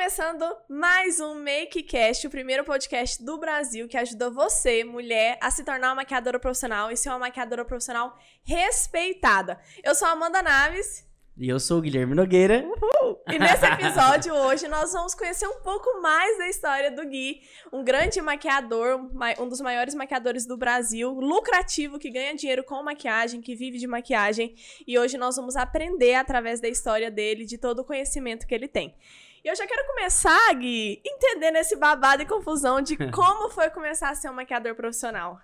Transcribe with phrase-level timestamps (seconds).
[0.00, 5.62] começando mais um MakeCast, o primeiro podcast do Brasil que ajuda você, mulher, a se
[5.62, 9.60] tornar uma maquiadora profissional e ser uma maquiadora profissional respeitada.
[9.84, 11.06] Eu sou a Amanda Naves.
[11.36, 12.64] E eu sou o Guilherme Nogueira.
[12.64, 13.22] Uhul.
[13.28, 17.84] E nesse episódio hoje nós vamos conhecer um pouco mais da história do Gui, um
[17.84, 18.98] grande maquiador,
[19.38, 23.86] um dos maiores maquiadores do Brasil, lucrativo, que ganha dinheiro com maquiagem, que vive de
[23.86, 24.54] maquiagem.
[24.86, 28.66] E hoje nós vamos aprender através da história dele, de todo o conhecimento que ele
[28.66, 28.96] tem.
[29.42, 34.10] E eu já quero começar, Gui, entendendo esse babado e confusão de como foi começar
[34.10, 35.38] a ser um maquiador profissional.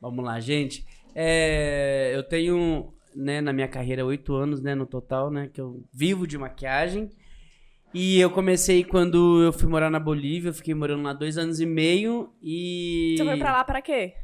[0.00, 0.82] Vamos lá, gente.
[1.14, 5.84] É, eu tenho, né, na minha carreira, oito anos, né, no total, né, que eu
[5.92, 7.10] vivo de maquiagem.
[7.92, 11.60] E eu comecei quando eu fui morar na Bolívia, eu fiquei morando lá dois anos
[11.60, 13.14] e meio e...
[13.18, 14.14] Você foi pra lá pra quê?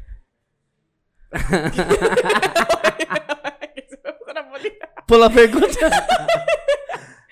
[5.06, 5.90] Pula a pergunta.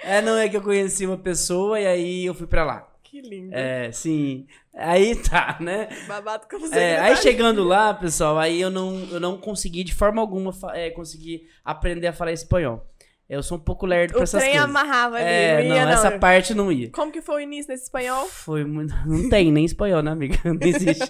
[0.08, 2.88] É, não, é que eu conheci uma pessoa e aí eu fui pra lá.
[3.02, 3.54] Que lindo.
[3.54, 4.46] É, sim.
[4.74, 5.88] Aí tá, né?
[6.06, 6.78] Babado com você.
[6.78, 10.90] É, aí chegando lá, pessoal, aí eu não, eu não consegui de forma alguma é,
[10.90, 12.86] conseguir aprender a falar espanhol.
[13.28, 14.48] Eu sou um pouco lerdo pra essas coisas.
[14.48, 15.98] O trem amarrava ali, é, não ia não, não.
[15.98, 16.90] essa parte não ia.
[16.90, 18.26] Como que foi o início desse espanhol?
[18.26, 18.94] Foi muito...
[19.06, 20.38] Não tem nem espanhol, né, amiga?
[20.44, 21.06] Não existe.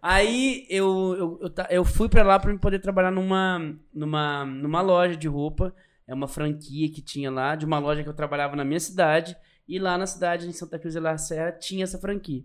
[0.00, 5.14] aí eu, eu, eu, eu fui pra lá pra poder trabalhar numa, numa, numa loja
[5.14, 5.74] de roupa
[6.08, 9.36] é uma franquia que tinha lá, de uma loja que eu trabalhava na minha cidade.
[9.68, 12.42] E lá na cidade, em Santa Cruz de la Serra, tinha essa franquia.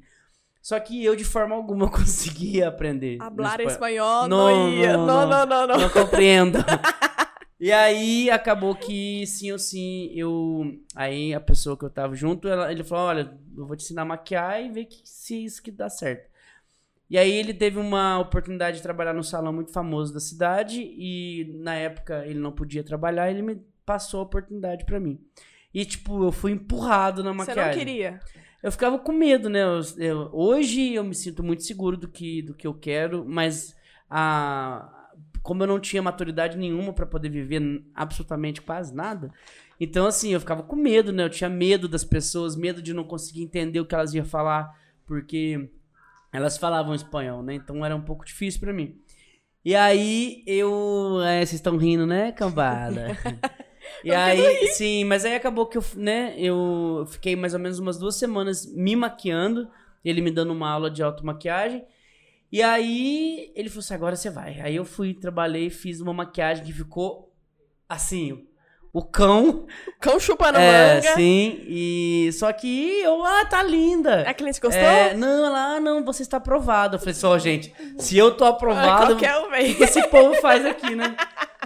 [0.61, 3.21] Só que eu, de forma alguma, conseguia aprender.
[3.21, 4.97] Hablar espanhol, não, ia.
[4.97, 5.67] Não, não, não, não.
[5.67, 6.59] Não, não compreendo.
[7.57, 10.77] e aí, acabou que, sim ou sim, eu...
[10.93, 14.01] Aí, a pessoa que eu tava junto, ela, ele falou, olha, eu vou te ensinar
[14.01, 16.29] a maquiar e ver que, se isso que dá certo.
[17.09, 21.53] E aí ele teve uma oportunidade de trabalhar no salão muito famoso da cidade e
[21.59, 25.19] na época ele não podia trabalhar, ele me passou a oportunidade para mim.
[25.73, 27.63] E tipo, eu fui empurrado na maquiagem.
[27.63, 28.19] Você não queria?
[28.61, 29.61] Eu ficava com medo, né?
[29.61, 33.75] Eu, eu, hoje eu me sinto muito seguro do que, do que eu quero, mas
[34.09, 35.09] a,
[35.41, 39.31] como eu não tinha maturidade nenhuma para poder viver absolutamente quase nada,
[39.79, 41.23] então assim, eu ficava com medo, né?
[41.25, 44.73] Eu tinha medo das pessoas, medo de não conseguir entender o que elas iam falar,
[45.05, 45.69] porque
[46.33, 47.53] elas falavam espanhol, né?
[47.53, 48.99] Então era um pouco difícil para mim.
[49.63, 51.21] E aí eu.
[51.21, 53.17] É, vocês estão rindo, né, cambada?
[54.03, 57.97] e aí, sim, mas aí acabou que eu, né, eu fiquei mais ou menos umas
[57.97, 59.69] duas semanas me maquiando,
[60.03, 61.85] ele me dando uma aula de automaquiagem.
[62.51, 64.59] E aí ele falou assim: agora você vai.
[64.59, 67.31] Aí eu fui, trabalhei, fiz uma maquiagem que ficou
[67.87, 68.47] assim,
[68.93, 69.65] o cão.
[69.87, 71.15] O cão chupando é, manga.
[71.15, 71.63] sim.
[71.67, 74.21] E só que eu, ah, tá linda.
[74.21, 74.79] A cliente gostou?
[74.79, 76.95] É, não, ela, ah, não, você está aprovado.
[76.95, 80.35] Eu falei só, gente, se eu tô aprovado, ah, um o que, que esse povo
[80.35, 81.15] faz aqui, né?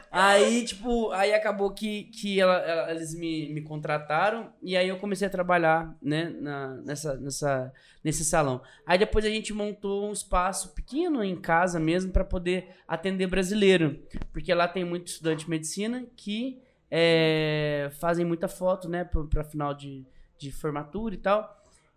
[0.09, 4.97] aí, tipo, aí acabou que, que ela, ela, eles me, me contrataram e aí eu
[4.97, 8.61] comecei a trabalhar, né, na, nessa, nessa, nesse salão.
[8.85, 13.99] Aí depois a gente montou um espaço pequeno em casa mesmo para poder atender brasileiro,
[14.31, 19.73] porque lá tem muito estudante de medicina que é, fazem muita foto, né, pra, final
[19.73, 20.05] de,
[20.37, 21.55] de formatura e tal.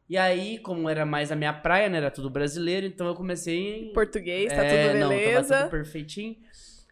[0.08, 3.90] E aí, como era mais a minha praia, né, era tudo brasileiro, então eu comecei...
[3.90, 5.54] Em português, tá é, tudo beleza.
[5.54, 6.36] Não, tudo perfeitinho.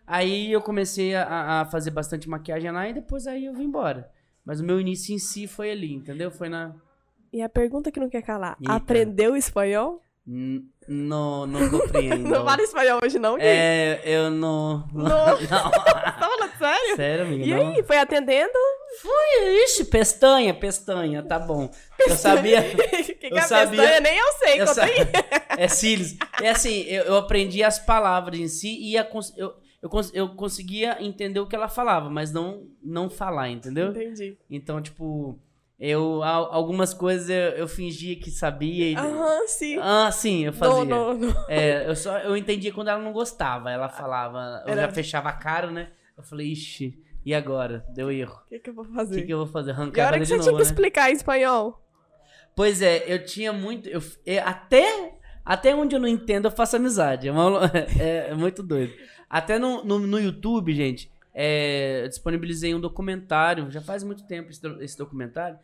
[0.06, 4.10] Aí eu comecei a, a, fazer bastante maquiagem lá e depois aí eu vim embora.
[4.44, 6.30] Mas o meu início em si foi ali, entendeu?
[6.30, 6.74] Foi na...
[7.30, 8.72] E a pergunta que não quer calar, Eita.
[8.72, 10.00] aprendeu espanhol?
[10.88, 12.24] Não, não compreendo.
[12.30, 13.44] não fala espanhol hoje, não, Gui?
[13.44, 14.88] É, eu não.
[14.94, 15.04] Não.
[15.06, 15.70] não.
[15.70, 16.96] tá falando sério?
[16.96, 17.44] Sério, amiga.
[17.44, 17.68] E não.
[17.68, 18.58] aí, foi atendendo?
[19.02, 21.70] Fui, ixi, pestaña, pestaña, tá bom.
[21.98, 22.62] Eu sabia.
[23.04, 24.00] que, que eu é sabia, pestaña?
[24.00, 24.96] Nem eu sei, eu conta aí.
[25.58, 26.16] É cílios.
[26.40, 29.06] É assim, eu, eu, aprendi as palavras em si e a,
[29.36, 33.90] eu, eu, eu conseguia entender o que ela falava, mas não, não falar, entendeu?
[33.90, 34.38] Entendi.
[34.48, 35.38] Então, tipo.
[35.80, 38.90] Eu, algumas coisas eu, eu fingia que sabia.
[38.90, 38.96] E...
[38.96, 39.78] Aham, sim.
[39.80, 40.84] Ah, sim, eu fazia.
[40.84, 41.44] Não, não, não.
[41.48, 43.70] É, eu só eu entendia quando ela não gostava.
[43.70, 44.82] Ela falava, eu Era...
[44.82, 45.90] já fechava a cara, né?
[46.16, 47.84] Eu falei, ixi, e agora?
[47.90, 48.40] Deu erro.
[48.46, 49.14] O que, que eu vou fazer?
[49.14, 49.70] O que, que eu vou fazer?
[49.70, 50.68] Arrancar e a hora que você novo, tinha que né?
[50.68, 51.80] explicar em espanhol?
[52.56, 53.88] Pois é, eu tinha muito.
[53.88, 55.12] Eu, eu, até,
[55.44, 57.28] até onde eu não entendo, eu faço amizade.
[57.28, 57.70] É, uma,
[58.00, 58.92] é, é muito doido.
[59.30, 63.70] Até no, no, no YouTube, gente, é, disponibilizei um documentário.
[63.70, 65.56] Já faz muito tempo esse, esse documentário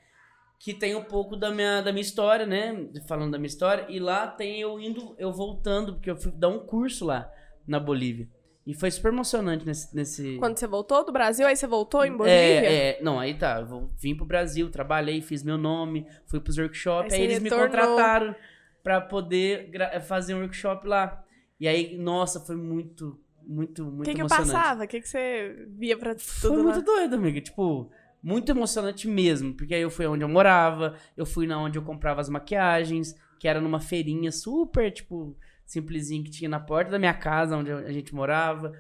[0.65, 2.89] que tem um pouco da minha, da minha história, né?
[3.07, 3.85] Falando da minha história.
[3.87, 7.31] E lá tem eu indo, eu voltando, porque eu fui dar um curso lá
[7.67, 8.27] na Bolívia.
[8.67, 9.95] E foi super emocionante nesse.
[9.95, 10.37] nesse...
[10.39, 12.35] Quando você voltou do Brasil, aí você voltou em Bolívia?
[12.35, 13.61] É, é não, aí tá.
[13.61, 17.67] Eu vim pro Brasil, trabalhei, fiz meu nome, fui pros workshops, aí, aí eles retornou.
[17.67, 18.35] me contrataram
[18.83, 19.71] para poder
[20.07, 21.23] fazer um workshop lá.
[21.61, 24.49] E aí, nossa, foi muito, muito, muito que emocionante.
[24.49, 24.85] O que passava?
[24.85, 26.63] O que, que você via pra tudo Foi lá?
[26.63, 27.39] muito doido, amiga.
[27.43, 27.91] Tipo,
[28.25, 31.83] muito emocionante mesmo, porque aí eu fui onde eu morava, eu fui na onde eu
[31.83, 35.37] comprava as maquiagens, que era numa feirinha super, tipo,
[35.67, 38.73] simplesinha que tinha na porta da minha casa, onde a gente morava.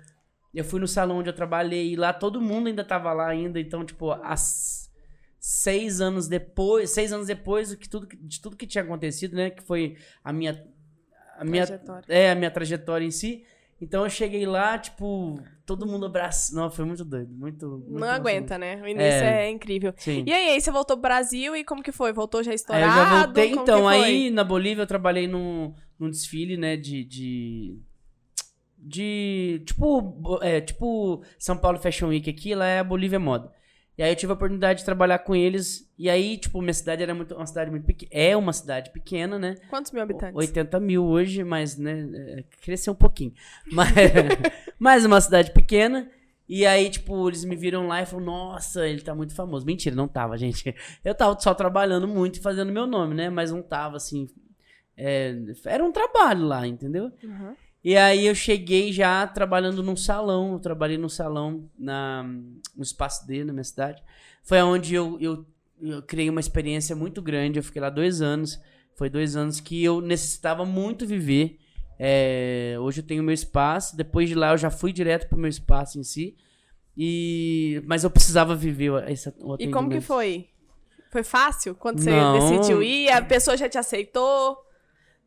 [0.54, 3.60] Eu fui no salão onde eu trabalhei e lá todo mundo ainda tava lá ainda,
[3.60, 4.90] então, tipo, as
[5.38, 9.62] seis anos depois, seis anos depois de tudo, de tudo que tinha acontecido, né, que
[9.62, 10.64] foi a minha
[11.36, 12.06] a minha Trajetória.
[12.08, 13.44] é a minha trajetória em si.
[13.84, 16.56] Então eu cheguei lá, tipo, todo mundo abraçando.
[16.56, 18.20] Não, foi muito doido, muito, muito Não emocionante.
[18.20, 18.76] aguenta, né?
[18.82, 19.50] O início é, É.
[19.50, 19.92] incrível.
[19.96, 20.24] Sim.
[20.26, 22.12] E aí, aí você voltou pro Brasil e como que foi?
[22.12, 22.86] Voltou já Aí estourado?
[22.86, 23.86] eu já voltei, Como então.
[23.88, 27.04] Aí na Bolívia eu trabalhei num, num desfile, né, de.
[27.04, 27.78] de...
[28.78, 33.50] de tipo, é, tipo São Paulo Fashion Week aqui, lá é a Bolívia Moda.
[33.96, 35.88] E aí eu tive a oportunidade de trabalhar com eles.
[35.96, 38.10] E aí, tipo, minha cidade era muito, uma cidade muito pequena.
[38.12, 39.54] É uma cidade pequena, né?
[39.70, 40.34] Quantos mil habitantes?
[40.34, 43.32] 80 mil hoje, mas, né, é, cresceu um pouquinho.
[43.70, 43.92] Mas,
[44.78, 46.10] mas uma cidade pequena.
[46.48, 49.64] E aí, tipo, eles me viram lá e falaram, nossa, ele tá muito famoso.
[49.64, 50.74] Mentira, não tava, gente.
[51.04, 53.30] Eu tava só trabalhando muito e fazendo meu nome, né?
[53.30, 54.28] Mas não tava, assim...
[54.96, 55.34] é,
[55.66, 57.10] era um trabalho lá, entendeu?
[57.22, 57.54] Uhum.
[57.84, 60.54] E aí eu cheguei já trabalhando num salão.
[60.54, 62.22] Eu trabalhei num salão na,
[62.74, 64.02] no Espaço D, na minha cidade.
[64.42, 65.46] Foi onde eu, eu,
[65.82, 67.58] eu criei uma experiência muito grande.
[67.58, 68.58] Eu fiquei lá dois anos.
[68.94, 71.58] Foi dois anos que eu necessitava muito viver.
[71.98, 73.94] É, hoje eu tenho meu espaço.
[73.94, 76.34] Depois de lá eu já fui direto pro meu espaço em si.
[76.96, 80.48] E, mas eu precisava viver o E como que foi?
[81.10, 81.74] Foi fácil?
[81.74, 82.32] Quando você Não.
[82.32, 84.56] decidiu ir, a pessoa já te aceitou?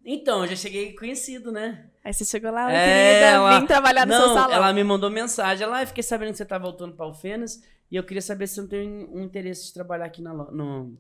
[0.04, 1.90] Então, eu já cheguei conhecido, né?
[2.08, 4.56] Aí você chegou lá, É, querida, ela- vim trabalhar no seu Não, salão.
[4.56, 5.62] ela me mandou mensagem.
[5.66, 7.62] Ela, "Ah, eu fiquei sabendo que você tá voltando pra Alfenas
[7.92, 10.98] e eu queria saber se você não tem um interesse de trabalhar aqui na no,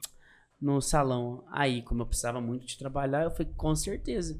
[0.59, 1.45] no salão.
[1.49, 4.37] Aí, como eu precisava muito de trabalhar, eu falei, com certeza.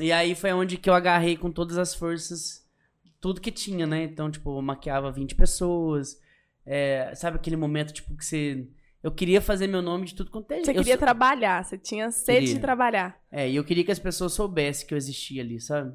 [0.00, 2.64] E aí foi onde que eu agarrei com todas as forças
[3.20, 4.04] tudo que tinha, né?
[4.04, 6.18] Então, tipo, eu maquiava 20 pessoas.
[6.66, 8.66] é, sabe aquele momento, tipo, que você...
[9.04, 11.76] Eu queria fazer meu nome de tudo quanto é Você eu queria sou- trabalhar, você
[11.76, 12.54] tinha sede Queria.
[12.54, 13.20] de trabalhar.
[13.30, 15.94] É, e eu queria que as pessoas soubessem que eu existia ali, sabe?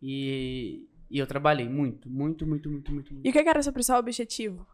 [0.00, 3.12] E, e eu trabalhei muito, muito, muito, muito, muito.
[3.24, 4.64] E o que era o seu principal objetivo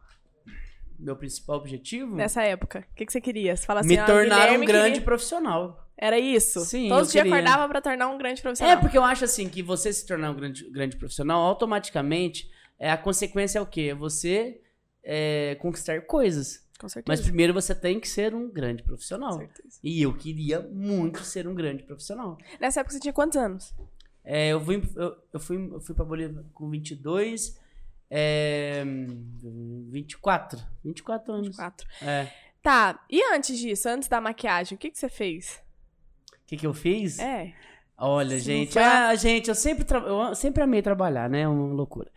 [0.99, 2.15] Meu principal objetivo?
[2.15, 2.85] nessa época?
[2.91, 3.55] O que, que você queria?
[3.55, 5.87] Você fala assim, me ah, tornar um grande queria- profissional.
[5.97, 6.59] Era isso?
[6.61, 8.75] Sim, Todos os dias acordava pra tornar um grande profissional.
[8.77, 12.47] É, porque eu acho assim que você se tornar um grande, grande profissional, automaticamente,
[12.79, 13.89] é, a consequência é o quê?
[13.91, 14.61] É você
[15.03, 16.67] é, conquistar coisas.
[16.81, 17.05] Com certeza.
[17.07, 19.33] Mas primeiro você tem que ser um grande Com profissional.
[19.37, 19.79] certeza.
[19.83, 22.37] E eu queria muito ser um grande profissional.
[22.59, 23.71] Nessa época você tinha quantos anos?
[24.23, 27.55] É, eu, fui, eu, eu fui, eu fui pra Bolívia com 22,
[28.09, 28.83] é,
[29.89, 30.59] 24.
[30.83, 31.55] 24 anos.
[31.55, 31.87] Quatro.
[32.01, 32.27] É.
[32.61, 35.61] Tá, e antes disso, antes da maquiagem, o que, que você fez?
[36.33, 37.17] O que, que eu fiz?
[37.19, 37.53] É.
[37.97, 41.41] Olha, Sim, gente, foi a- ah, gente, eu sempre, tra- eu sempre amei trabalhar, né?
[41.41, 42.11] É uma loucura.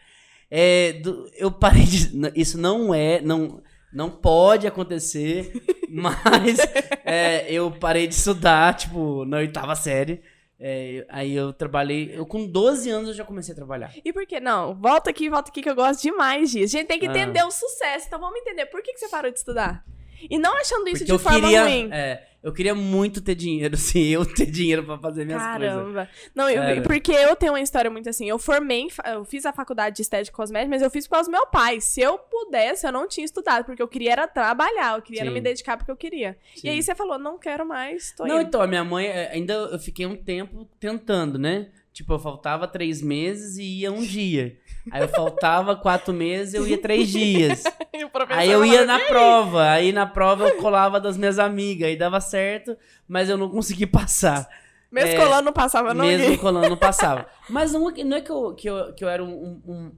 [0.50, 2.10] É, do- eu parei de.
[2.34, 3.20] Isso não é.
[3.20, 3.62] Não,
[3.94, 5.52] não pode acontecer,
[5.88, 6.58] mas
[7.04, 10.20] é, eu parei de estudar, tipo, na oitava série.
[10.58, 12.12] É, aí eu trabalhei.
[12.14, 13.92] Eu com 12 anos eu já comecei a trabalhar.
[14.04, 14.74] E por que não?
[14.74, 16.76] Volta aqui, volta aqui que eu gosto demais disso.
[16.76, 17.10] A gente tem que Ah.
[17.10, 18.06] entender o sucesso.
[18.06, 19.84] Então vamos entender por que, que você parou de estudar.
[20.30, 21.64] E não achando isso Porque de forma queria.
[21.64, 21.88] ruim.
[21.92, 25.68] é, eu queria muito ter dinheiro, sim, eu ter dinheiro pra fazer minhas coisas.
[25.68, 26.08] Caramba.
[26.34, 28.28] Não, eu- porque eu tenho uma história muito assim.
[28.28, 31.28] Eu formei, eu fiz a faculdade de estética e cosmética, mas eu fiz por causa
[31.28, 31.80] do meu pai.
[31.80, 35.40] Se eu pudesse, eu não tinha estudado, porque eu queria era trabalhar, eu queria me
[35.40, 36.36] dedicar porque eu queria.
[36.54, 36.68] Sim.
[36.68, 38.46] E aí você falou, não quero mais, tô Não, indo.
[38.48, 41.68] então, a minha mãe, é, ainda eu fiquei um tempo tentando, né?
[41.94, 44.58] Tipo, eu faltava três meses e ia um dia.
[44.90, 47.62] Aí eu faltava quatro meses eu ia três dias.
[48.30, 49.70] Aí eu ia na prova.
[49.70, 51.86] Aí na prova eu colava das minhas amigas.
[51.88, 54.48] Aí dava certo, mas eu não consegui passar.
[54.90, 56.38] Mesmo é, colando não passava não Mesmo ia.
[56.38, 57.26] colando, não passava.
[57.48, 59.60] Mas não, não é que eu, que eu, que eu era um.
[59.66, 59.92] um- um-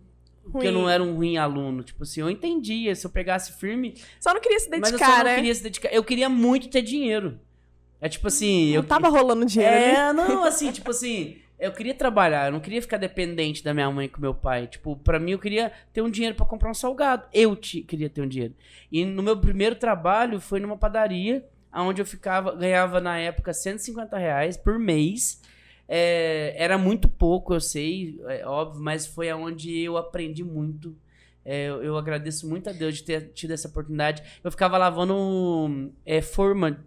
[0.61, 0.93] que eu não Ruim.
[0.93, 1.83] era um ruim aluno.
[1.83, 2.95] Tipo assim, eu entendia.
[2.95, 5.35] Se eu pegasse firme, Só não queria se mas eu dedicar, só não né?
[5.35, 5.88] queria se dedicar.
[5.93, 7.38] Eu queria muito ter dinheiro.
[8.00, 8.69] É tipo assim.
[8.69, 9.95] Não eu, tava rolando dinheiro, né?
[9.95, 13.91] é, não, assim, tipo assim, eu queria trabalhar, eu não queria ficar dependente da minha
[13.91, 14.67] mãe com meu pai.
[14.67, 17.25] Tipo, pra mim eu queria ter um dinheiro pra comprar um salgado.
[17.33, 18.55] Eu ti- queria ter um dinheiro.
[18.93, 21.45] E no meu primeiro trabalho foi numa padaria,
[21.75, 25.41] onde eu ficava, ganhava na época 150 reais por mês.
[25.89, 30.97] É, era muito pouco, eu sei, é óbvio, mas foi aonde eu aprendi muito.
[31.45, 34.21] É, eu, eu agradeço muito a Deus de ter tido essa oportunidade.
[34.43, 36.85] Eu ficava lavando é, forma.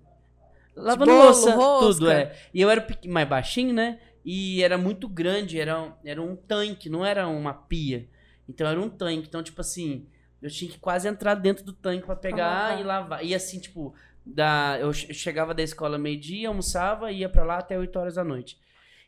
[0.76, 1.94] Lavando bolo, louça, rosca.
[1.94, 2.36] tudo, é.
[2.54, 4.00] E eu era mais baixinho, né?
[4.32, 8.08] E era muito grande, era, um- era um tanque, não era uma pia.
[8.48, 9.28] Então era um tanque.
[9.28, 10.06] Então, tipo assim,
[10.42, 12.80] eu tinha que quase entrar dentro do tanque pra pegar lavar.
[12.80, 13.26] e lavar.
[13.26, 13.94] E assim, tipo,
[14.24, 18.24] da, eu che- chegava da escola meio-dia, almoçava, ia pra lá até 8 horas da
[18.24, 18.58] noite.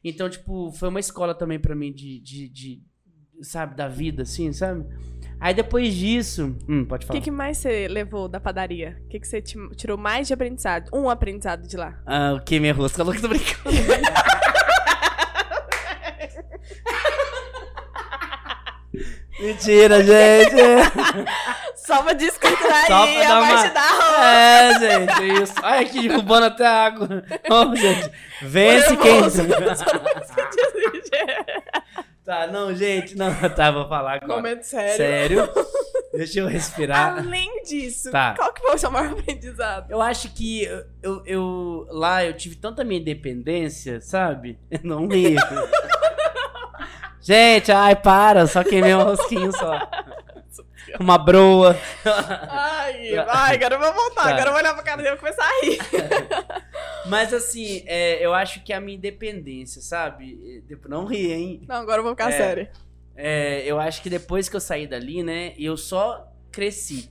[0.04, 2.82] Então, tipo, foi uma escola também pra mim de, de, de,
[3.44, 4.84] sabe, da vida, assim, sabe?
[5.40, 6.56] Aí depois disso.
[6.68, 7.20] Hum, pode O falar.
[7.20, 9.00] que, que mais você levou da padaria?
[9.06, 10.90] O que, que você ti- tirou mais de aprendizado?
[10.92, 12.02] Um aprendizado de lá.
[12.08, 12.98] Ah, o que minha rosca?
[12.98, 13.70] Falou que tô brincando.
[19.42, 20.56] Mentira, gente.
[21.76, 24.26] Só pra descontrair Só pra a dar parte uma- da roupa.
[24.26, 25.54] É, gente, isso.
[25.64, 27.08] Olha aqui, derrubando até a água.
[27.50, 28.12] Ô, gente,
[28.44, 29.22] vence quem.
[32.24, 34.36] tá, não, gente, não, tá, vou falar agora.
[34.36, 34.96] Momento sério.
[34.98, 35.50] Sério?
[36.14, 37.18] Deixa eu respirar.
[37.20, 38.36] Além disso, Tá.
[38.38, 39.90] qual que foi o seu maior aprendizado?
[39.90, 40.64] Eu acho que
[41.02, 44.60] eu, eu, lá eu tive tanta minha independência, sabe?
[44.70, 45.40] Eu não rio.
[47.22, 49.80] Gente, ai, para, só queimei um rosquinho só.
[51.00, 51.78] Uma broa.
[52.50, 54.24] Ai, ai, agora eu vou voltar.
[54.24, 54.30] Tá.
[54.30, 55.80] Agora eu vou olhar pra cara dele e vou começar a rir.
[57.08, 60.64] Mas assim, é, eu acho que a minha independência, sabe?
[60.90, 61.62] Não ri, hein?
[61.68, 62.38] Não, agora eu vou ficar É.
[62.38, 62.68] sério.
[63.16, 67.10] É, eu acho que depois que eu saí dali, né, eu só cresci.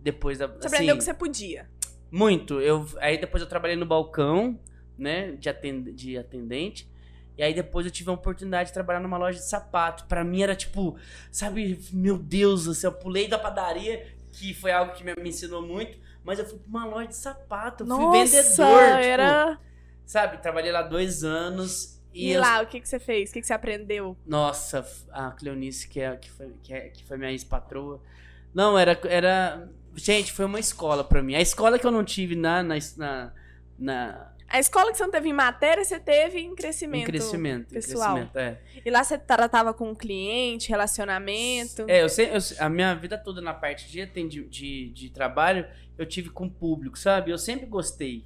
[0.00, 0.46] Depois da.
[0.46, 1.68] Você assim, aprendeu que você podia.
[2.10, 2.60] Muito.
[2.60, 4.58] Eu, aí depois eu trabalhei no balcão,
[4.98, 6.88] né, de, atend, de atendente.
[7.36, 10.04] E aí depois eu tive a oportunidade de trabalhar numa loja de sapato.
[10.06, 10.96] Pra mim era tipo,
[11.30, 15.62] sabe, meu Deus, assim, eu pulei da padaria, que foi algo que me, me ensinou
[15.62, 19.58] muito, mas eu fui pra uma loja de sapato, eu fui Nossa, vendedor, tipo, era...
[20.04, 22.00] sabe, trabalhei lá dois anos.
[22.12, 23.30] E, eu- lá, o que, que você fez?
[23.30, 24.16] O que, que você aprendeu?
[24.26, 28.00] Nossa, a Cleonice, que, é, que, foi, que, é- que foi minha ex-patroa.
[28.54, 29.68] Não, era, era.
[29.94, 31.34] Gente, foi uma escola pra mim.
[31.34, 32.62] A escola que eu não tive na.
[32.62, 33.32] na, na,
[33.78, 37.02] na A escola que você não teve em matéria, você teve em crescimento.
[37.02, 37.72] em crescimento.
[37.72, 38.14] em pessoal.
[38.14, 38.60] crescimento, é.
[38.84, 41.84] E lá você tratava com o cliente, relacionamento.
[41.88, 44.06] É, eu sei, eu a minha vida toda na parte de,
[44.48, 45.66] de, de trabalho,
[45.98, 47.30] eu tive com o público, sabe?
[47.30, 48.24] Eu sempre gostei.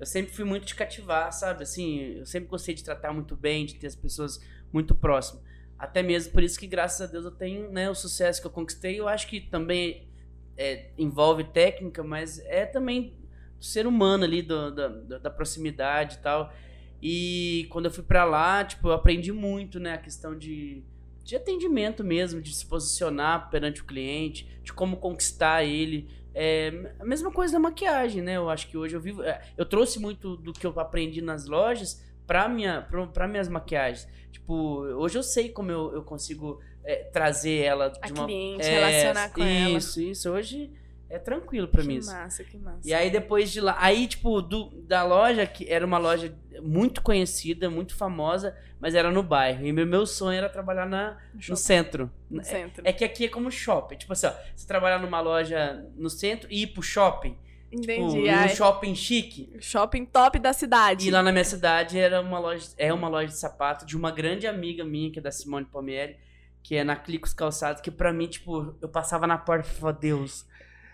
[0.00, 1.62] Eu sempre fui muito de cativar, sabe?
[1.62, 4.40] Assim, eu sempre gostei de tratar muito bem, de ter as pessoas
[4.72, 5.44] muito próximas.
[5.78, 8.50] Até mesmo por isso que, graças a Deus, eu tenho né, o sucesso que eu
[8.50, 8.98] conquistei.
[8.98, 10.08] Eu acho que também
[10.56, 13.16] é, envolve técnica, mas é também
[13.62, 16.52] do ser humano ali, do- da- da- da proximidade e tal.
[17.00, 19.94] E quando eu fui pra lá, tipo, eu aprendi muito, né?
[19.94, 20.82] A questão de,
[21.22, 26.08] de atendimento mesmo, de se posicionar perante o cliente, de como conquistar ele.
[26.34, 28.36] É a mesma coisa da maquiagem, né?
[28.36, 29.22] Eu acho que hoje eu vivo.
[29.22, 33.48] é, Eu trouxe muito do que eu aprendi nas lojas pra, minha, pra, pra minhas
[33.48, 34.08] maquiagens.
[34.32, 34.54] Tipo,
[34.96, 38.24] hoje eu sei como eu, eu consigo é, trazer ela de A uma.
[38.26, 39.78] cliente, é, relacionar com ela.
[39.78, 40.30] Isso, isso.
[40.30, 40.70] Hoje
[41.12, 42.00] é tranquilo pra mim.
[42.00, 42.88] Que massa, que massa.
[42.88, 47.02] E aí depois de lá, aí tipo, do, da loja, que era uma loja muito
[47.02, 49.66] conhecida, muito famosa, mas era no bairro.
[49.66, 52.10] E meu, meu sonho era trabalhar na, no centro.
[52.30, 52.82] no centro.
[52.84, 53.96] É que aqui é como shopping.
[53.96, 57.36] Tipo assim, ó, você trabalhar numa loja no centro e ir pro shopping.
[57.70, 58.18] Tipo, Entendi.
[58.20, 59.54] ir Ai, num shopping chique.
[59.60, 61.08] shopping top da cidade.
[61.08, 64.10] E lá na minha cidade era uma loja, é uma loja de sapato de uma
[64.10, 66.16] grande amiga minha, que é da Simone Palmieri,
[66.62, 69.98] que é na Clicos Calçados, que pra mim, tipo, eu passava na porta e falava,
[69.98, 70.46] Deus,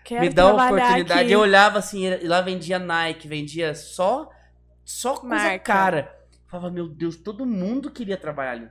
[0.03, 1.21] Quero me dá uma oportunidade.
[1.23, 1.31] aqui.
[1.31, 4.29] Eu olhava assim, e lá vendia Nike, vendia só
[4.83, 5.59] só coisa Marca.
[5.59, 6.15] cara.
[6.31, 8.67] Eu falava, meu Deus, todo mundo queria trabalhar ali.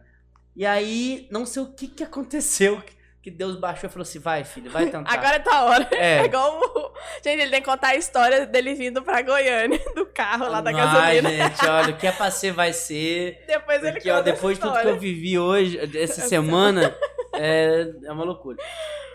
[0.56, 2.80] E aí, não sei o que que aconteceu,
[3.22, 5.04] que- Deus baixou e falou assim, vai filho, vai tentar.
[5.12, 5.86] Agora é tua hora.
[5.92, 6.24] É é.
[6.24, 6.92] igual o...
[7.22, 10.70] Gente, ele tem que contar a história dele vindo pra Goiânia, do carro lá da
[10.70, 11.30] Ai, gasolina.
[11.50, 13.44] gente, olha, o que é pra ser vai ser.
[13.46, 16.96] Depois ele Porque, ó, depois de tudo que eu vivi hoje, essa semana,
[17.38, 18.58] é, é uma loucura.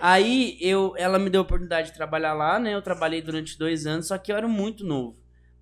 [0.02, 2.74] Aí eu, ela me deu a oportunidade de trabalhar lá, né?
[2.74, 5.18] Eu trabalhei durante dois anos, só que eu era muito novo.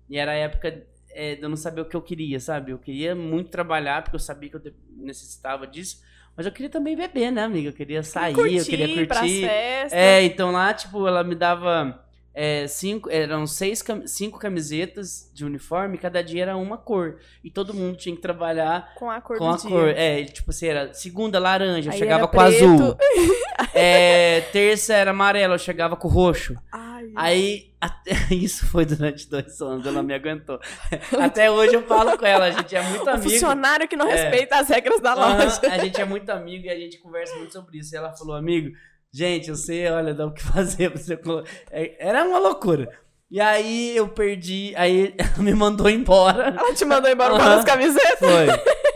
[0.08, 2.72] E era a época é, de eu não saber o que eu queria, sabe?
[2.72, 4.62] Eu queria muito trabalhar, porque eu sabia que eu
[4.96, 6.02] necessitava disso.
[6.36, 7.68] Mas eu queria também beber, né, amiga?
[7.68, 9.46] Eu queria sair, eu queria Curtir, pras curtir.
[9.46, 9.92] festas.
[9.92, 12.01] É, então lá, tipo, ela me dava
[12.34, 17.18] é, cinco, eram seis, cinco camisetas de uniforme, cada dia era uma cor.
[17.44, 19.70] E todo mundo tinha que trabalhar Com a cor com do a dia.
[19.70, 19.88] cor.
[19.88, 22.64] É, tipo assim, era segunda laranja, eu Aí chegava com preto.
[22.64, 22.96] azul.
[23.74, 26.56] É, terça era amarelo, eu chegava com roxo.
[26.72, 30.58] Ai, Aí, até- isso foi durante dois anos, ela me aguentou.
[31.20, 33.30] Até hoje eu falo com ela, a gente é muito o amigo.
[33.30, 34.14] funcionário que não É.
[34.14, 35.60] respeita as regras da loja.
[35.70, 37.94] a gente é muito amigo e a gente conversa muito sobre isso.
[37.94, 38.74] E ela falou, amigo,
[39.12, 41.16] gente, eu sei, olha, dá o que fazer pra você.
[41.16, 42.88] colo-" É, Era uma loucura.
[43.30, 46.48] E aí eu perdi, aí ela me mandou embora.
[46.48, 48.18] Ela te mandou embora com as camisetas.
[48.18, 48.46] Foi.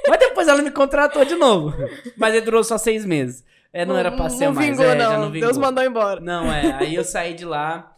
[0.09, 1.75] Mas depois ela me contratou de novo.
[2.19, 3.43] Mas ele durou só seis meses.
[3.73, 4.69] É, não, era pra ser não mais.
[4.69, 5.21] vingou, é, não.
[5.23, 5.49] não vingou.
[5.49, 6.21] Deus mandou embora.
[6.21, 6.73] Não, é.
[6.75, 7.95] Aí eu saí de lá.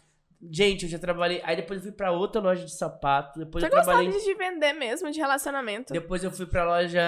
[0.49, 1.41] Gente, eu já trabalhei.
[1.45, 3.41] Aí depois eu fui pra outra loja de sapato.
[3.41, 4.07] Depois Você eu trabalhei.
[4.13, 5.93] gostava de vender mesmo, de relacionamento.
[5.93, 7.01] Depois eu fui pra loja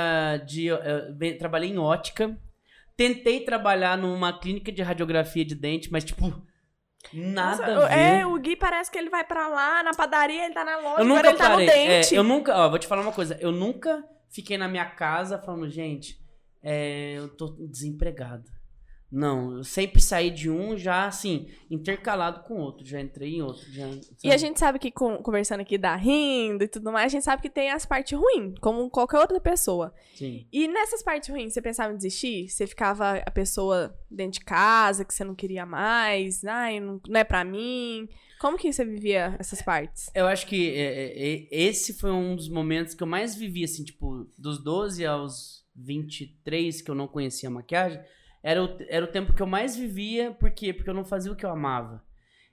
[0.45, 0.69] de.
[1.17, 2.37] ve- trabalhei em ótica.
[3.01, 6.27] Tentei trabalhar numa clínica de radiografia de dente, mas, tipo,
[7.15, 7.99] nada Nossa, a ver.
[8.21, 11.01] É, o Gui parece que ele vai pra lá, na padaria, ele tá na loja,
[11.01, 11.67] eu nunca ele tá no parei.
[11.67, 12.15] dente.
[12.15, 12.55] é, eu nunca.
[12.55, 13.39] Ó, vou te falar uma coisa.
[13.41, 16.21] Eu nunca fiquei na minha casa falando, gente,
[16.63, 18.45] é, eu tô desempregado.
[19.13, 22.87] Não, eu sempre saí de um já, assim, intercalado com outro.
[22.87, 23.69] Já entrei em outro.
[23.73, 23.89] Já,
[24.23, 27.25] E a gente sabe que, com- conversando aqui, dá rindo e tudo mais, a gente
[27.25, 29.93] sabe que tem as partes ruins, como qualquer outra pessoa.
[30.15, 30.47] Sim.
[30.53, 32.49] E nessas partes ruins, você pensava em desistir?
[32.49, 36.45] Você ficava a pessoa dentro de casa, que você não queria mais?
[36.45, 38.09] Ai, não, não é pra mim.
[38.41, 40.09] Como que você vivia essas partes?
[40.15, 43.65] Eu acho que é, é, é, esse foi um dos momentos que eu mais vivi,
[43.65, 48.01] assim, tipo, dos 12 aos 23, que eu não conhecia a maquiagem,
[48.43, 50.73] era o, era o tempo que eu mais vivia, por quê?
[50.73, 52.03] Porque eu não fazia o que eu amava.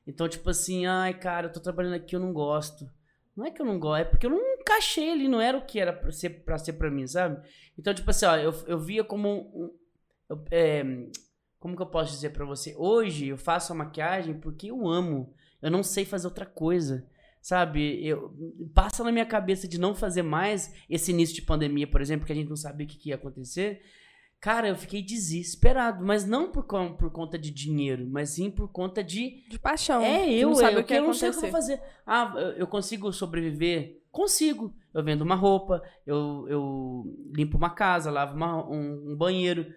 [0.06, 2.90] Então, tipo assim, ai, cara, eu tô trabalhando aqui, eu não gosto.
[3.36, 5.66] Não é que eu não gosto, é porque eu não encaixei ali, não era o
[5.66, 7.40] que era pra ser pra, ser pra mim, sabe?
[7.78, 9.72] Então, tipo assim, ó, eu, eu via como um.
[10.30, 10.84] eu- é,
[11.60, 12.74] como que eu posso dizer pra você?
[12.78, 15.34] Hoje eu faço a maquiagem porque eu amo.
[15.62, 17.08] Eu não sei fazer outra coisa.
[17.42, 18.34] Sabe, eu,
[18.74, 22.32] passa na minha cabeça de não fazer mais esse início de pandemia, por exemplo, que
[22.34, 23.82] a gente não sabia o que, que ia acontecer.
[24.40, 29.04] Cara, eu fiquei desesperado, mas não por, por conta de dinheiro, mas sim por conta
[29.04, 30.02] de De paixão.
[30.04, 31.82] é, eu, não sabe eu, o que eu não sei o que eu vou fazer.
[32.06, 34.02] Ah, eu- consigo sobreviver?
[34.12, 34.74] Consigo.
[34.94, 39.72] Eu vendo uma roupa, eu, eu limpo uma casa, lavo uma- um, um banheiro.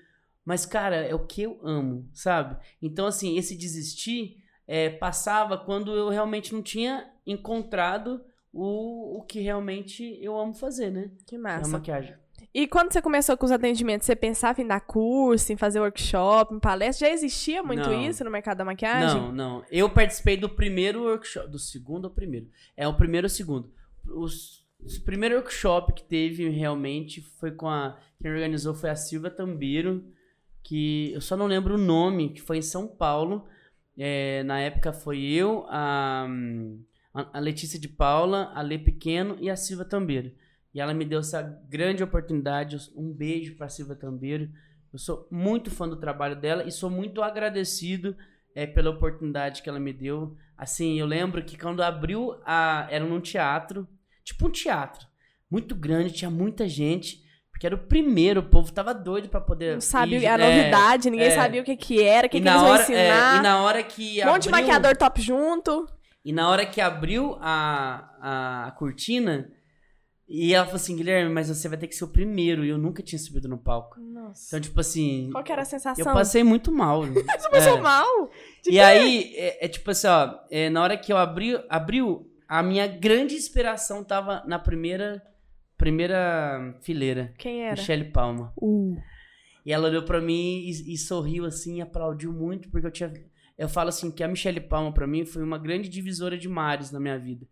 [0.45, 2.57] Mas, cara, é o que eu amo, sabe?
[2.83, 9.41] Então, assim, esse desistir é, passava quando eu realmente não tinha encontrado o, o que
[9.41, 11.11] realmente eu amo fazer, né?
[11.27, 11.69] Que É a massa.
[11.69, 12.15] maquiagem.
[12.53, 16.53] E quando você começou com os atendimentos, você pensava em dar curso, em fazer workshop,
[16.53, 17.07] em palestra?
[17.07, 18.03] Já existia muito Não.
[18.03, 19.21] isso no mercado da maquiagem?
[19.21, 19.65] Não, não.
[19.71, 21.49] Eu participei do primeiro workshop.
[21.49, 22.49] Do segundo ou primeiro?
[22.77, 23.71] É o primeiro ou o segundo.
[24.05, 27.97] Os, os primeiro workshop que teve realmente foi com a.
[28.21, 30.05] Quem organizou foi a Silvia Tambeiro,
[30.63, 33.47] que eu só não lembro o nome, que foi em São Paulo.
[33.97, 36.27] É, na época foi eu, a,
[37.15, 40.33] a Letícia de Paula, a Lê Pequeno e a Silvia Tambeiro.
[40.75, 42.77] E ela me deu essa grande oportunidade.
[42.97, 44.49] Um beijo pra Silvia Tambeiro.
[44.93, 48.17] Eu sou muito fã do trabalho dela e sou muito agradecido
[48.55, 50.37] é, pela oportunidade que ela me deu.
[50.57, 52.87] Assim, eu lembro que quando abriu a.
[52.91, 53.87] Era num teatro,
[54.25, 55.07] tipo um teatro,
[55.51, 59.75] muito grande, tinha muita gente, porque era o primeiro, o povo tava doido pra poder.
[59.75, 61.31] Não sabia, ir, era é, novidade, ninguém é.
[61.31, 63.35] sabia o que que era, o que, que eles vão hora, ensinar.
[63.37, 65.87] é, e na hora que Um monte de abriu- maquiador top junto.
[66.25, 69.51] e na hora que abriu a, a, a cortina,
[70.33, 72.65] e ela falou assim, Guilherme, mas você vai ter que ser o primeiro.
[72.65, 73.99] E eu nunca tinha subido no palco.
[74.01, 74.47] Nossa.
[74.47, 76.07] Então, tipo assim, Qual que era a sensação?
[76.07, 77.03] eu passei muito mal.
[77.37, 77.81] Você passou É.
[77.81, 78.31] mal?
[78.63, 82.31] De E aí, é, é tipo assim, ó, é, na hora que eu abri, abriu,
[82.47, 85.21] a minha grande inspiração tava na primeira,
[85.77, 87.73] primeira fileira, Quem era?
[87.73, 88.53] Michelle Palma.
[88.57, 88.97] Uh.
[89.67, 93.13] E ela olhou pra mim e, e sorriu assim, e aplaudiu muito, porque eu tinha.
[93.59, 96.91] Eu falo assim que a Michelle Palma pra mim foi uma grande divisora de mares
[96.91, 97.47] na minha vida.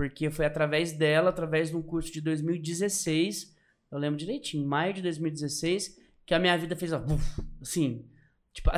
[0.00, 3.54] Porque foi através dela, através de um curso de 2016,
[3.92, 6.90] eu lembro direitinho, maio de 2016, que a minha vida fez,
[7.60, 8.06] assim,
[8.50, 8.70] tipo,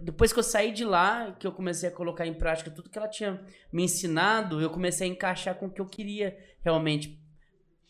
[0.00, 2.96] depois que eu saí de lá, que eu comecei a colocar em prática tudo que
[2.96, 6.34] ela tinha me ensinado, eu comecei a encaixar com o que eu queria
[6.64, 7.22] realmente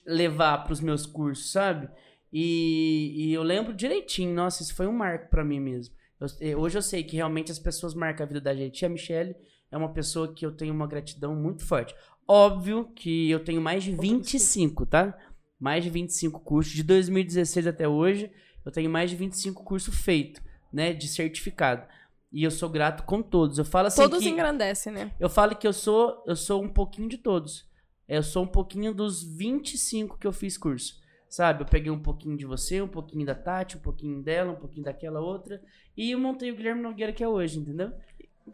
[0.05, 1.89] levar pros meus cursos, sabe?
[2.33, 5.95] E, e eu lembro direitinho, nossa, isso foi um marco pra mim mesmo.
[6.21, 8.83] Eu- eh, hoje eu sei que realmente as pessoas marcam a vida da gente.
[8.83, 9.37] E a Michelle
[9.71, 11.95] é uma pessoa que eu tenho uma gratidão muito forte.
[12.29, 15.17] Óbvio que eu tenho mais de 25, tá?
[15.59, 16.75] Mais de 25 cursos.
[16.75, 18.31] De 2016 até hoje,
[18.67, 20.93] eu tenho mais de 25 cursos feitos, né?
[20.93, 21.87] De certificado.
[22.31, 23.57] E eu sou grato com todos.
[23.57, 24.29] Eu falo assim Todos que...
[24.29, 25.11] engrandecem, né?
[25.19, 27.67] Eu falo que eu sou, eu sou um pouquinho de todos.
[28.07, 31.01] Eu sou um pouquinho dos 25 que eu fiz curso.
[31.31, 31.63] Sabe?
[31.63, 34.85] Eu peguei um pouquinho de você, um pouquinho da Tati, um pouquinho dela, um pouquinho
[34.85, 35.63] daquela outra.
[35.97, 37.93] E eu montei o Guilherme Nogueira que é hoje, entendeu?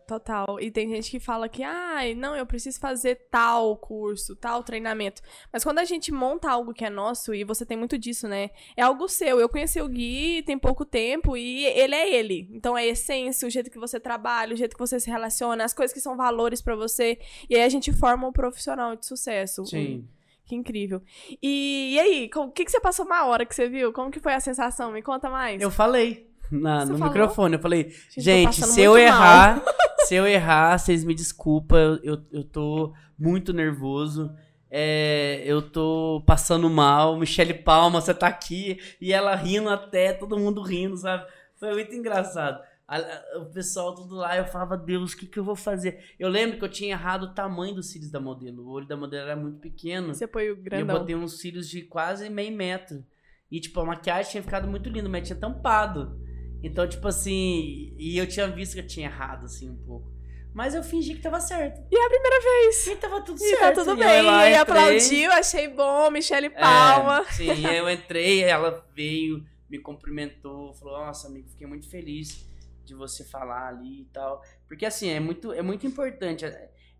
[0.07, 0.59] Total.
[0.61, 5.23] E tem gente que fala que, ai, não, eu preciso fazer tal curso, tal treinamento.
[5.53, 8.51] Mas quando a gente monta algo que é nosso, e você tem muito disso, né?
[8.77, 9.41] É algo seu.
[9.41, 12.49] Eu conheci o Gui tem pouco tempo e ele é ele.
[12.53, 15.65] Então é a essência, o jeito que você trabalha, o jeito que você se relaciona,
[15.65, 17.19] as coisas que são valores pra você.
[17.49, 19.65] E aí a gente forma um profissional de sucesso.
[19.65, 20.07] Sim.
[20.47, 21.01] Que incrível.
[21.43, 23.93] E, e aí, o que, que você passou uma hora que você viu?
[23.93, 24.93] Como que foi a sensação?
[24.93, 25.61] Me conta mais.
[25.61, 27.13] Eu falei na- no falou?
[27.13, 27.55] microfone.
[27.55, 29.63] Eu falei, gente, passando se eu muito mal." errar,
[30.07, 31.77] se eu errar, vocês me desculpa.
[31.77, 34.31] Eu, eu, tô muito nervoso.
[34.71, 37.17] É, eu tô passando mal.
[37.19, 38.79] Michele Palma, você tá aqui.
[39.01, 41.25] E ela rindo até, todo mundo rindo, sabe?
[41.57, 42.61] Foi muito engraçado.
[42.87, 46.01] A- a- o pessoal tudo lá, eu falava, Deus, o que, que eu vou fazer?
[46.19, 48.63] Eu lembro que eu tinha errado o tamanho dos cílios da modelo.
[48.67, 50.13] O olho da modelo era muito pequeno.
[50.13, 50.99] Você foi o E eu grandão.
[50.99, 53.03] botei uns cílios de quase meio metro.
[53.51, 56.19] E, tipo, a maquiagem tinha ficado muito linda, mas tinha tampado.
[56.65, 57.95] Então, tipo assim.
[57.99, 60.11] E eu tinha visto que eu tinha errado, assim, um pouco.
[60.55, 61.83] Mas eu fingi que tava certo.
[61.91, 62.87] E é a primeira vez.
[62.87, 63.61] E tava tudo E certo.
[63.61, 64.23] tá tudo eu bem.
[64.23, 67.25] lá E aplaudiu, achei bom, Michele É, Palma.
[67.33, 72.47] sim, aí eu entrei, ela veio, me cumprimentou, falou: Nossa, amigo, fiquei muito feliz
[72.85, 74.43] de você falar ali e tal.
[74.67, 76.45] Porque assim, é muito, é muito importante.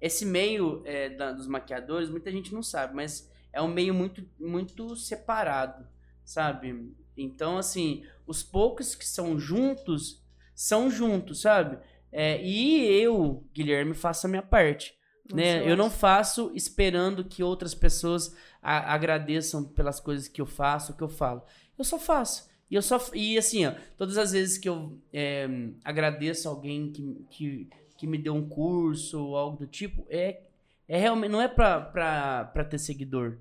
[0.01, 4.23] Esse meio é, da, dos maquiadores, muita gente não sabe, mas é um meio muito,
[4.39, 5.87] muito separado,
[6.25, 6.93] sabe?
[7.17, 10.23] Então, assim, os poucos que são juntos,
[10.55, 11.79] são juntos, sabe?
[12.13, 14.95] É, e eu, Guilherme, faço a minha parte.
[15.33, 15.69] Né?
[15.69, 21.03] Eu não faço esperando que outras pessoas a, agradeçam pelas coisas que eu faço, que
[21.03, 21.43] eu falo.
[21.79, 22.49] Eu só faço.
[22.71, 25.49] E eu só e assim, ó, todas as vezes que eu é,
[25.85, 30.43] agradeço alguém que, que, que me deu um curso ou algo do tipo, é,
[30.89, 33.39] é realmente não é pra, pra, pra ter seguidor.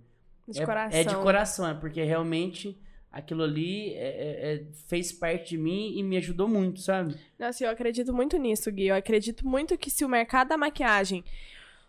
[0.47, 0.99] De é, coração.
[0.99, 2.77] é de coração, é porque realmente
[3.13, 7.15] aquilo ali é, é, é, fez parte de mim e me ajudou muito, sabe?
[7.37, 8.87] Nossa, eu acredito muito nisso, Gui.
[8.87, 11.23] Eu acredito muito que se o mercado da maquiagem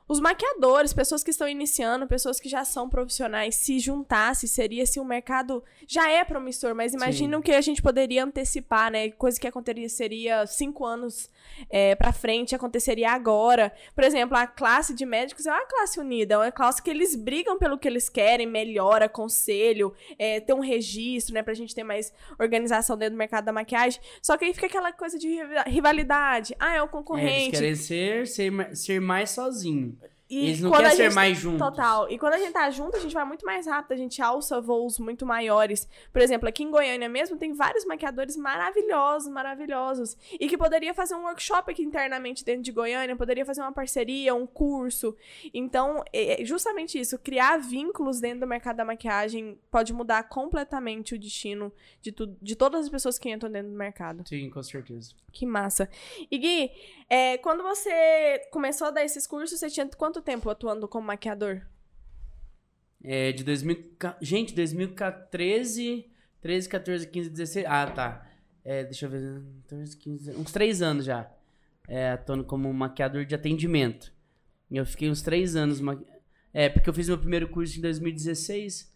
[0.07, 5.01] os maquiadores, pessoas que estão iniciando, pessoas que já são profissionais, se juntasse, seria se
[5.01, 9.11] o mercado já é promissor, mas imagina o que a gente poderia antecipar, né?
[9.11, 11.31] Coisa que aconteceria cinco anos
[11.71, 13.73] é, para frente, aconteceria agora.
[13.95, 17.17] Por exemplo, a classe de médicos é uma classe unida, é uma classe que eles
[17.17, 21.43] brigam pelo que eles querem, melhora, conselho, é, ter um registro, né?
[21.43, 24.03] Pra gente ter mais organização dentro do mercado da maquiagem.
[24.21, 26.55] Só que aí fica aquela coisa de rivalidade.
[26.61, 27.57] Ah, é o concorrente.
[27.57, 29.94] É, eles querem ser, ser, ser mais sozinho.
[30.35, 31.61] E Eles não querem ser gente, mais juntos.
[31.61, 32.11] Total.
[32.11, 34.61] E quando a gente tá junto, a gente vai muito mais rápido, a gente alça
[34.61, 35.89] voos muito maiores.
[36.13, 40.17] Por exemplo, aqui em Goiânia mesmo, tem vários maquiadores maravilhosos, maravilhosos.
[40.33, 44.35] E que poderia fazer um workshop aqui internamente dentro de Goiânia, poderia fazer uma parceria,
[44.35, 45.17] um curso.
[45.53, 51.15] Então, é, é justamente isso, criar vínculos dentro do mercado da maquiagem pode mudar completamente
[51.15, 54.27] o destino de, tu, de todas as pessoas que entram dentro do mercado.
[54.27, 55.15] Sim, com certeza.
[55.33, 55.89] Que massa.
[56.31, 56.71] E Gui,
[57.09, 61.63] é, quando você começou a dar esses cursos, você tinha quanto tempo atuando como maquiador?
[63.03, 63.97] É, de 2000.
[64.21, 67.67] Gente, 2013, 13, 14, 15, 16.
[67.69, 68.27] Ah, tá.
[68.65, 69.43] É, deixa eu ver.
[69.69, 71.31] 14, 15, uns 3 anos já.
[71.87, 74.13] É, atuando como maquiador de atendimento.
[74.71, 75.81] Eu fiquei uns 3 anos.
[75.81, 76.07] maqui...
[76.53, 78.95] É, porque eu fiz meu primeiro curso em 2016.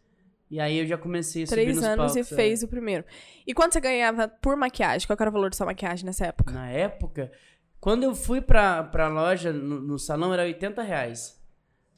[0.50, 2.64] E aí eu já comecei a subir Três anos palcos, e fez é.
[2.64, 3.04] o primeiro.
[3.46, 5.06] E quanto você ganhava por maquiagem?
[5.06, 6.52] Qual era o valor da sua maquiagem nessa época?
[6.52, 7.30] Na época,
[7.80, 11.38] quando eu fui pra, pra loja, no, no salão, era 80 reais.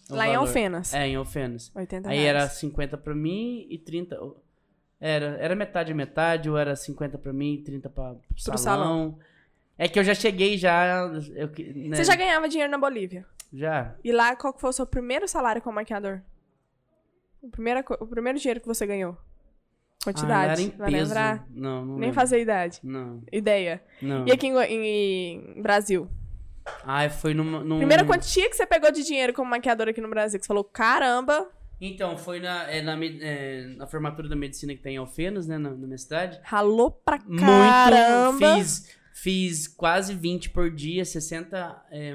[0.09, 0.33] Lá valor.
[0.33, 0.95] em Alfenas.
[0.95, 1.71] É, em Alfenas.
[1.75, 4.19] 80 Aí era 50 pra mim e 30...
[5.01, 8.59] Era, era metade a metade, ou era 50 pra mim e 30 pra, pro, pro
[8.59, 8.59] salão.
[8.59, 9.19] salão.
[9.79, 11.11] É que eu já cheguei já...
[11.35, 11.97] Eu, né?
[11.97, 13.25] Você já ganhava dinheiro na Bolívia?
[13.53, 13.95] Já.
[14.05, 16.21] E lá, qual foi o seu primeiro salário como maquiador?
[17.41, 19.17] O primeiro, o primeiro dinheiro que você ganhou?
[20.03, 20.51] Quantidade.
[20.51, 21.05] Ah, era em vai peso.
[21.05, 21.47] lembrar?
[21.51, 22.15] Não, não Nem lembro.
[22.15, 22.81] fazer idade.
[22.83, 23.23] Não.
[23.31, 23.83] Ideia.
[24.01, 24.27] Não.
[24.27, 26.09] E aqui em, em, em Brasil?
[26.85, 27.79] Ah, foi numa, num...
[27.79, 30.39] Primeira quantia que você pegou de dinheiro como maquiador aqui no Brasil?
[30.39, 31.51] Que você falou, caramba.
[31.81, 35.57] Então, foi na, é, na, é, na, formatura da medicina que tem em Alfenas, né,
[35.57, 36.39] na, na minha cidade.
[36.43, 38.55] Ralou pra caramba.
[38.55, 38.65] Muito.
[38.65, 42.15] Fiz, fiz quase 20 por dia, 60 é,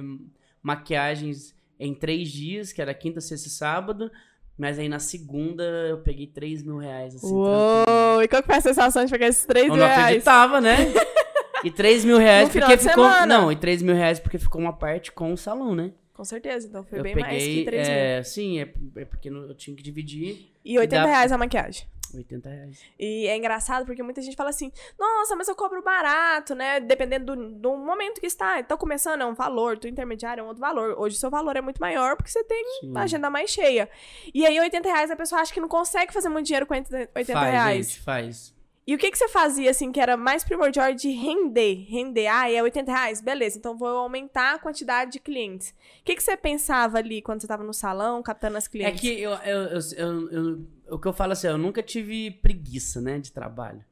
[0.62, 4.12] maquiagens em três dias, que era quinta, sexta e sábado.
[4.58, 7.16] Mas aí na segunda eu peguei 3 mil reais.
[7.16, 8.24] Assim, Uou!
[8.24, 9.94] E qual que foi a sensação de pegar esses 3 eu mil reais?
[9.94, 10.76] Eu não acreditava, né?
[11.64, 13.06] E 3 mil reais porque ficou.
[13.06, 13.26] Semana.
[13.26, 15.92] Não, e 3 mil reais porque ficou uma parte com o salão, né?
[16.14, 17.98] Com certeza, então foi eu bem peguei, mais que 3 mil.
[17.98, 20.52] É, sim, é, é porque eu tinha que dividir.
[20.64, 21.06] E 80 e dá...
[21.06, 21.88] reais a maquiagem.
[22.18, 22.84] 80 reais.
[23.00, 26.80] E é engraçado porque muita gente fala assim: nossa, mas eu cobro barato, né?
[26.80, 28.60] Dependendo do, do momento que está.
[28.60, 30.96] Então, começando é um valor, do intermediário é um outro valor.
[30.98, 32.94] Hoje o seu valor é muito maior porque você tem Sim.
[32.96, 33.90] a agenda mais cheia.
[34.34, 37.10] E aí, 80 reais a pessoa acha que não consegue fazer muito dinheiro com 80
[37.14, 37.88] faz, reais.
[37.88, 38.55] Gente, faz.
[38.88, 41.86] E o que, que você fazia, assim, que era mais primordial de render?
[41.90, 43.20] Render, ah, é 80 reais?
[43.20, 45.70] Beleza, então vou aumentar a quantidade de clientes.
[46.02, 48.96] O que, que você pensava ali quando você estava no salão, captando as clientes?
[48.96, 53.02] É que eu, eu, eu, eu, o que eu falo assim, eu nunca tive preguiça,
[53.02, 53.84] né, de trabalho.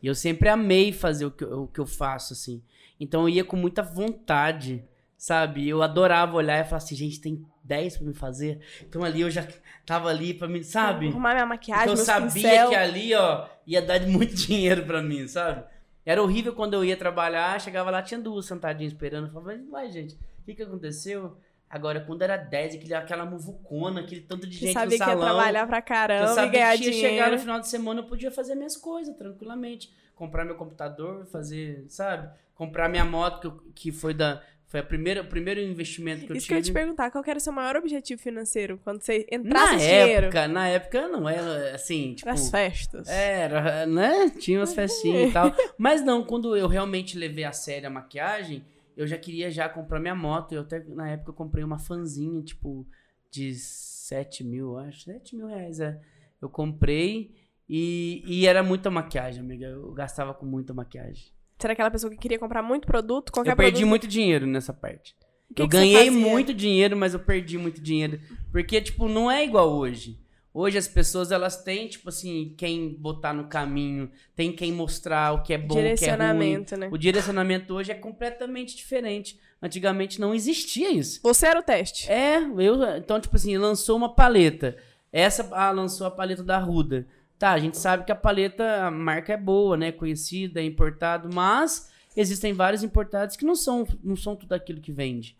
[0.00, 2.62] E eu sempre amei fazer o que, eu, o que eu faço, assim.
[3.00, 4.84] Então eu ia com muita vontade,
[5.18, 5.68] sabe?
[5.68, 8.60] Eu adorava olhar e falar assim, gente, tem 10 pra me fazer.
[8.82, 9.46] Então ali eu já
[9.84, 11.08] tava ali pra mim, sabe?
[11.08, 12.68] Arrumar minha maquiagem, então, eu sabia pincel.
[12.68, 15.64] que ali, ó, ia dar muito dinheiro pra mim, sabe?
[16.04, 19.26] Era horrível quando eu ia trabalhar, chegava lá, tinha duas sentadinhas esperando.
[19.26, 21.36] Eu falava, mas, gente, o que que aconteceu?
[21.68, 25.16] Agora, quando era 10, aquele, aquela muvucona, aquele tanto de que gente sabia no salão.
[25.18, 27.14] que ia trabalhar pra caramba eu sabia e ganhar que ia dinheiro.
[27.14, 29.92] chegar no final de semana, eu podia fazer minhas coisas tranquilamente.
[30.14, 32.30] Comprar meu computador, fazer, sabe?
[32.54, 34.40] Comprar minha moto, que, que foi da...
[34.66, 36.48] Foi a primeira, o primeiro investimento que eu Isso tive.
[36.48, 39.72] que eu ia te perguntar, qual era o seu maior objetivo financeiro quando você entrasse
[39.72, 40.26] na dinheiro?
[40.26, 42.28] Época, na época não era assim, tipo...
[42.28, 43.08] As festas.
[43.08, 44.30] Era, né?
[44.30, 45.54] Tinha umas festinhas e tal.
[45.78, 48.64] Mas não, quando eu realmente levei a sério a maquiagem
[48.96, 50.52] eu já queria já comprar minha moto.
[50.52, 52.88] Eu até, na época, eu comprei uma fanzinha, tipo,
[53.30, 55.02] de 7 mil, acho.
[55.02, 56.00] 7 mil reais, é.
[56.40, 57.34] Eu comprei
[57.68, 59.66] e, e era muita maquiagem, amiga.
[59.66, 61.35] Eu gastava com muita maquiagem.
[61.62, 63.88] Era aquela pessoa que queria comprar muito produto, qualquer eu perdi produto?
[63.88, 65.16] muito dinheiro nessa parte.
[65.54, 68.20] Que eu que ganhei muito dinheiro, mas eu perdi muito dinheiro.
[68.52, 70.18] Porque, tipo, não é igual hoje.
[70.52, 75.42] Hoje as pessoas, elas têm, tipo assim, quem botar no caminho, tem quem mostrar o
[75.42, 75.94] que é bom, o que é ruim.
[75.96, 76.88] Direcionamento, né?
[76.90, 79.38] O direcionamento hoje é completamente diferente.
[79.60, 81.20] Antigamente não existia isso.
[81.22, 82.10] Você era o teste.
[82.10, 84.76] É, eu, então, tipo assim, lançou uma paleta.
[85.12, 87.06] Essa ah, lançou a paleta da Ruda.
[87.38, 89.92] Tá, a gente sabe que a paleta, a marca é boa, né?
[89.92, 94.90] Conhecida, é importado, mas existem vários importados que não são, não são tudo aquilo que
[94.92, 95.36] vende.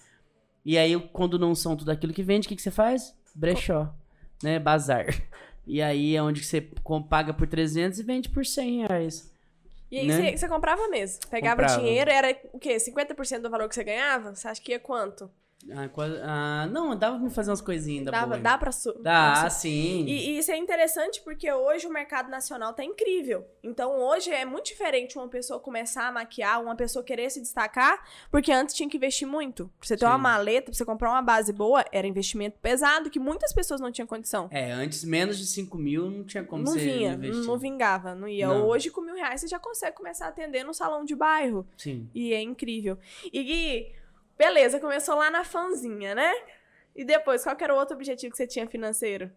[0.65, 3.15] E aí, quando não são tudo aquilo que vende, o que, que você faz?
[3.35, 3.95] Brechó,
[4.43, 4.59] né?
[4.59, 5.07] Bazar.
[5.69, 6.61] E aí é onde que você
[7.11, 9.35] paga por 300 e vende por 100 reais.
[9.91, 10.31] E aí Né?
[10.31, 11.19] você, você comprava mesmo.
[11.29, 11.83] Pegava Comprava.
[11.83, 12.77] dinheiro, era o quê?
[12.77, 14.33] 50% do valor que você ganhava?
[14.33, 15.29] Você acha que ia quanto?
[15.73, 18.93] Ah, quase- ah, não, dava pra me fazer umas coisinhas ainda Dava, dá pra su...
[19.03, 20.05] Dá, pra su- sim.
[20.07, 23.45] E, e isso é interessante porque hoje o mercado nacional tá incrível.
[23.65, 28.01] Então hoje é muito diferente uma pessoa começar a maquiar, uma pessoa querer se destacar,
[28.31, 29.67] porque antes tinha que investir muito.
[29.79, 30.21] Pra você ter uma Sim.
[30.23, 34.07] maleta, pra você comprar uma base boa, era investimento pesado que muitas pessoas não tinham
[34.07, 34.49] condição.
[34.53, 37.45] É, antes menos de 5 mil não tinha como não você vinha, investir.
[37.45, 38.47] não vingava, não ia.
[38.47, 38.67] Não.
[38.69, 41.67] Hoje, com mil reais, você já consegue começar a atender no salão de bairro.
[41.77, 42.09] Sim.
[42.15, 42.97] E é incrível.
[43.33, 43.93] E Gui,
[44.39, 46.33] beleza, começou lá na fanzinha, né?
[46.95, 49.31] E depois, qual que era o outro objetivo que você tinha financeiro?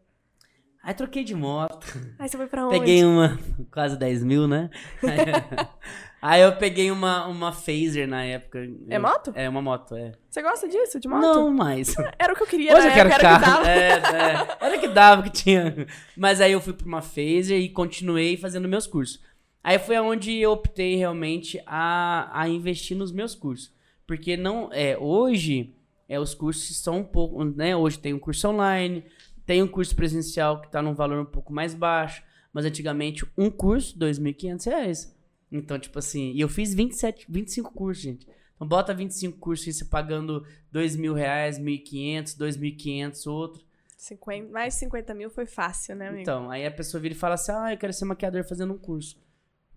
[0.82, 1.88] Aí troquei de moto.
[2.18, 2.80] Aí você foi pra onde?
[2.80, 3.38] Peguei uma,
[3.72, 4.70] quase 10 mil, né?
[6.22, 8.60] Aí eu peguei uma, uma Phaser na época.
[8.90, 9.32] É moto?
[9.36, 10.12] É, uma moto, é.
[10.30, 11.22] Você gosta disso, de moto?
[11.22, 11.96] Não mais.
[12.20, 13.64] Era o que eu queria Hoje eu quero época, era o que carro.
[13.64, 13.72] dava.
[13.72, 14.58] É, é.
[14.68, 15.88] Era que dava, que tinha.
[16.18, 19.22] Mas aí eu fui pra uma Phaser e continuei fazendo meus cursos.
[19.64, 23.72] Aí foi onde eu optei realmente a, a investir nos meus cursos.
[24.10, 24.74] Porque não.
[24.74, 25.76] É, hoje,
[26.08, 27.44] é, os cursos são um pouco.
[27.44, 29.06] Né, hoje tem um curso online,
[29.46, 32.24] tem um curso presencial que tá num valor um pouco mais baixo.
[32.52, 35.16] Mas antigamente, um curso, 2.500 reais.
[35.52, 38.28] Então, tipo assim, e eu fiz 27, 25 cursos, gente.
[38.56, 43.64] Então, bota 25 cursos e você pagando dois mil reais, 1.500, 2.500, outro.
[43.96, 46.22] 50, mais de 50 mil foi fácil, né, amigo?
[46.24, 48.78] Então, aí a pessoa vira e fala assim, ah, eu quero ser maquiador fazendo um
[48.78, 49.22] curso.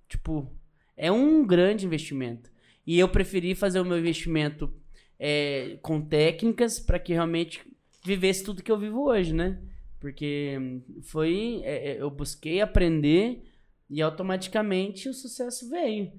[0.09, 0.51] Tipo,
[0.97, 2.52] é um grande investimento.
[2.87, 4.73] E eu preferi fazer o meu investimento
[5.19, 7.63] é, com técnicas para que realmente
[8.05, 9.59] vivesse tudo que eu vivo hoje, né?
[10.01, 13.45] Porque hum, foi, é, é, eu busquei aprender
[13.89, 16.13] e automaticamente o sucesso veio,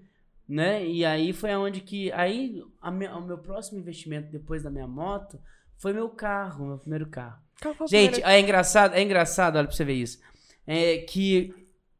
[0.47, 0.85] né?
[0.87, 2.61] E aí foi aonde que, aí
[2.93, 5.37] me- o meu próximo investimento depois da minha moto
[5.77, 7.41] foi meu carro, meu primeiro carro.
[7.89, 10.19] Gente, é engraçado, é engraçado, olha pra você ver isso.
[10.65, 11.53] É que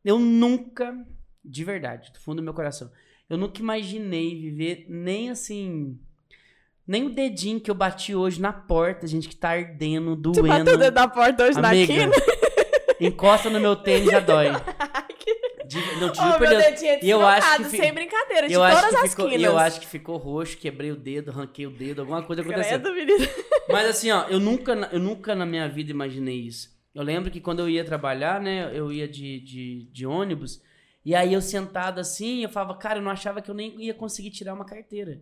[0.05, 0.95] eu nunca,
[1.43, 2.89] de verdade, do fundo do meu coração,
[3.33, 5.97] eu nunca imaginei viver nem assim.
[6.85, 10.61] Nem o dedinho que eu bati hoje na porta, gente, que tá ardendo, Você bateu
[10.61, 10.77] o doendo.
[10.77, 12.11] dedo da porta hoje Amiga, na quina?
[12.99, 14.47] encosta no meu tênis já dói.
[15.65, 16.63] De, não, te juro Ô, por meu Deus.
[16.65, 19.09] dedinho é E eu acho que fi- sem brincadeira, de Eu acho, todas que as
[19.11, 19.43] ficou, quinas.
[19.45, 22.79] eu acho que ficou roxo, quebrei o dedo, arranquei o dedo, alguma coisa aconteceu.
[22.81, 23.13] Credo.
[23.69, 26.69] Mas assim, ó, eu nunca, na- eu nunca na minha vida imaginei isso.
[26.93, 30.61] Eu lembro que quando eu ia trabalhar, né, eu ia de, de, de ônibus,
[31.05, 33.93] e aí eu sentado assim, eu falava, cara, eu não achava que eu nem ia
[33.93, 35.21] conseguir tirar uma carteira.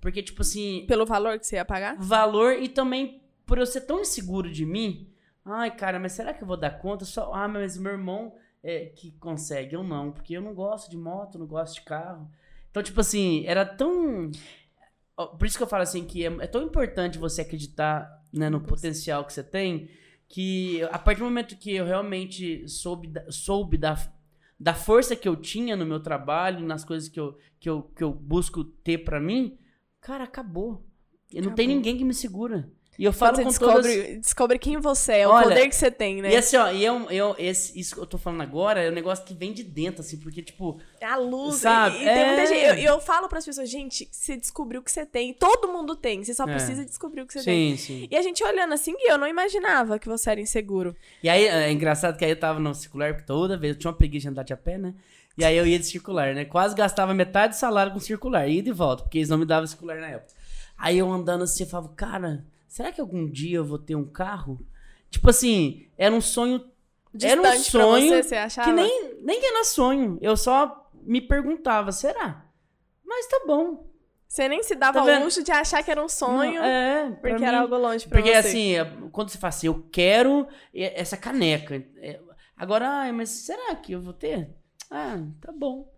[0.00, 1.96] Porque, tipo assim, Pelo valor que você ia pagar?
[1.98, 5.12] valor e também por eu ser tão inseguro de mim.
[5.44, 7.04] Ai, cara, mas será que eu vou dar conta?
[7.04, 10.96] Só, ah, mas meu irmão é que consegue, eu não, porque eu não gosto de
[10.96, 12.30] moto, não gosto de carro.
[12.70, 14.30] Então, tipo assim, era tão.
[15.38, 18.60] Por isso que eu falo assim que é, é tão importante você acreditar né, no
[18.60, 19.90] potencial que você tem,
[20.28, 23.96] que a partir do momento que eu realmente soube, soube da,
[24.60, 28.04] da força que eu tinha no meu trabalho, nas coisas que eu, que eu, que
[28.04, 29.56] eu busco ter pra mim,
[30.02, 30.86] cara, acabou.
[31.32, 31.76] E não tem Acabou.
[31.76, 32.70] ninguém que me segura.
[33.00, 33.86] E eu falo Quando com todas...
[33.86, 36.32] descobre, descobre quem você é, o Olha, poder que você tem, né?
[36.32, 38.92] E assim, ó, e eu, eu, esse, isso que eu tô falando agora é um
[38.92, 41.56] negócio que vem de dentro, assim, porque, tipo, É a luz.
[41.60, 41.96] Sabe?
[41.96, 42.46] E, e tem muita É.
[42.46, 42.84] gente.
[42.84, 45.32] Eu, eu falo pras pessoas, gente, você descobriu o que você tem.
[45.32, 46.22] Todo mundo tem.
[46.22, 46.52] Você só É.
[46.52, 47.74] precisa descobrir o que você tem.
[47.74, 48.08] sim, sim.
[48.10, 50.94] E a gente olhando assim, eu não imaginava que você era inseguro.
[51.22, 53.90] E aí, é engraçado que aí eu tava no circular, porque toda vez, eu tinha
[53.90, 54.92] uma preguiça de andar de a pé, né?
[55.38, 56.44] E aí eu ia de circular, né?
[56.44, 59.66] Quase gastava metade do salário com circular, ida e volta, porque eles não me davam
[59.66, 60.34] circular na época.
[60.76, 64.04] Aí eu andando assim, eu falava, cara, será que algum dia eu vou ter um
[64.10, 64.64] carro?
[65.10, 66.58] Tipo assim, era um sonho,
[67.20, 68.68] era um Distante sonho você, você achava?
[68.70, 70.18] que nem, nem era sonho.
[70.22, 72.46] Eu só me perguntava, será?
[73.04, 73.88] Mas tá bom.
[74.28, 77.10] Você nem se dava Tá ao luxo de achar que era um sonho, Não, é,
[77.20, 78.48] porque mim- era algo longe pra Porque você.
[78.48, 81.84] assim, é, quando você fala assim, eu quero essa caneca.
[81.96, 82.20] é,
[82.56, 84.50] Agora, ai, mas será que eu vou ter?
[84.90, 85.92] Ah, tá bom.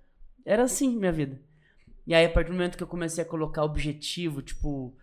[0.46, 1.38] Era assim minha vida.
[2.06, 4.96] E aí, a partir do momento que eu comecei a colocar objetivo, tipo,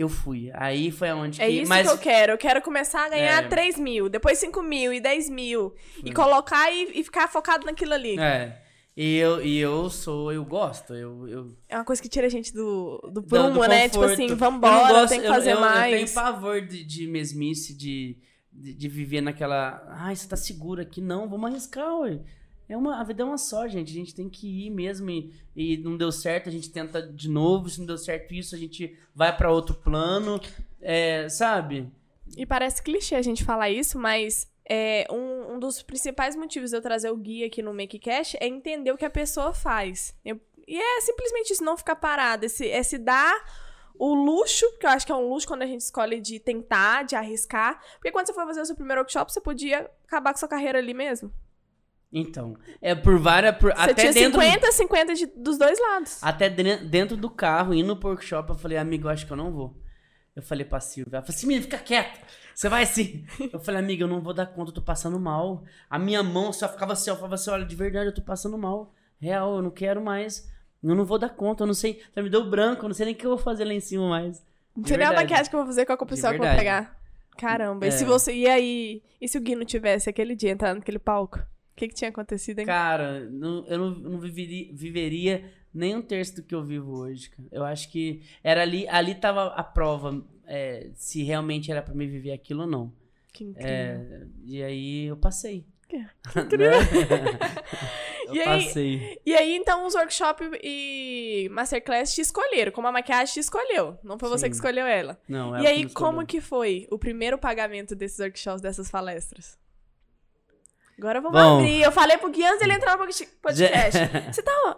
[0.00, 0.50] eu fui.
[0.54, 1.52] Aí foi aonde É que.
[1.60, 2.32] isso mas que eu quero.
[2.32, 3.48] Eu quero começar a ganhar É.
[3.48, 5.74] 3 mil, depois 5 mil e 10 mil.
[6.04, 8.18] E colocar e, e ficar focado naquilo ali.
[8.18, 8.60] É.
[8.96, 10.92] E eu, e eu sou, eu gosto.
[10.94, 13.88] Eu, eu, É uma coisa que tira a gente do, do do- prumo, do né?
[13.88, 15.94] Tipo assim, Eu vambora, gosto- tem que eu- fazer eu, Eu mais.
[15.94, 18.18] tenho pavor de, de mesmice, de,
[18.52, 19.82] de, de viver naquela.
[19.90, 21.00] Ai, você tá seguro aqui?
[21.00, 22.20] Não, vamos arriscar, ué.
[22.70, 23.90] É uma, a vida é uma só, gente.
[23.90, 27.28] A gente tem que ir mesmo e, e não deu certo, a gente tenta de
[27.28, 27.68] novo.
[27.68, 30.40] Se não deu certo isso, a gente vai pra outro plano.
[30.80, 31.90] É, sabe?
[32.36, 36.76] E parece clichê a gente falar isso, mas é, um, um dos principais motivos de
[36.76, 40.14] eu trazer o guia aqui no Make Cash é entender o que a pessoa faz.
[40.24, 42.46] Eu- e é simplesmente isso, não ficar parado.
[42.46, 43.34] Esse, é se dar
[43.98, 47.02] o luxo, que eu acho que é um luxo quando a gente escolhe de tentar,
[47.02, 47.82] de arriscar.
[47.94, 50.78] Porque quando você for fazer o seu primeiro workshop, você podia acabar com sua carreira
[50.78, 51.32] ali mesmo.
[52.12, 53.56] Então, é por várias.
[53.56, 54.40] Por, Você até tinha dentro.
[54.40, 56.18] 50, 50 de- dos dois lados.
[56.22, 59.52] Até dentro do carro, indo pro workshop, eu falei, amigo, eu acho que eu não
[59.52, 59.76] vou.
[60.34, 62.18] Eu falei pra Silvia, ela falou assim, menina, fica quieta.
[62.54, 63.24] Você vai sim.
[63.52, 65.64] Eu falei, amiga, eu não vou dar conta, eu tô passando mal.
[65.88, 68.58] A minha mão só ficava assim, eu falava assim, olha, de verdade, eu tô passando
[68.58, 68.92] mal.
[69.18, 70.46] Real, eu não quero mais.
[70.82, 72.02] Eu não vou dar conta, eu não sei.
[72.14, 73.80] Já me deu branco, eu não sei nem o que eu vou fazer lá em
[73.80, 74.44] cima mais.
[74.76, 76.40] Não sei nem a maquiagem que eu vou fazer, qual que é o pessoal que
[76.40, 76.96] eu vou pegar.
[77.38, 78.06] Caramba, e se É.
[78.06, 78.32] você.
[78.34, 79.02] E aí?
[79.20, 81.40] E se o Gui não tivesse aquele dia entrando naquele palco?
[81.80, 82.66] O que, que tinha acontecido, hein?
[82.66, 87.30] Cara, não- eu não, não viveria, viveria nem um terço do que eu vivo hoje,
[87.30, 87.48] cara.
[87.50, 92.06] Eu acho que era ali, ali tava a prova é, se realmente era pra me
[92.06, 92.92] viver aquilo ou não.
[93.32, 93.70] Que incrível.
[93.70, 95.64] É, e aí eu passei.
[95.88, 95.96] Que
[96.58, 96.70] Né?
[98.26, 99.18] eu E aí- passei.
[99.24, 103.96] E aí, então, os workshop e masterclass te escolheram, como a maquiagem te escolheu.
[104.04, 104.50] Não foi você Sim.
[104.50, 105.18] que escolheu ela.
[105.28, 109.58] Não, e ela aí, me como que foi o primeiro pagamento desses workshops, dessas palestras?
[111.00, 111.58] Agora vamos Bom.
[111.60, 111.82] abrir.
[111.82, 112.98] Eu falei pro Gui antes dele entrar no
[113.42, 113.98] podcast.
[114.30, 114.76] Você tá,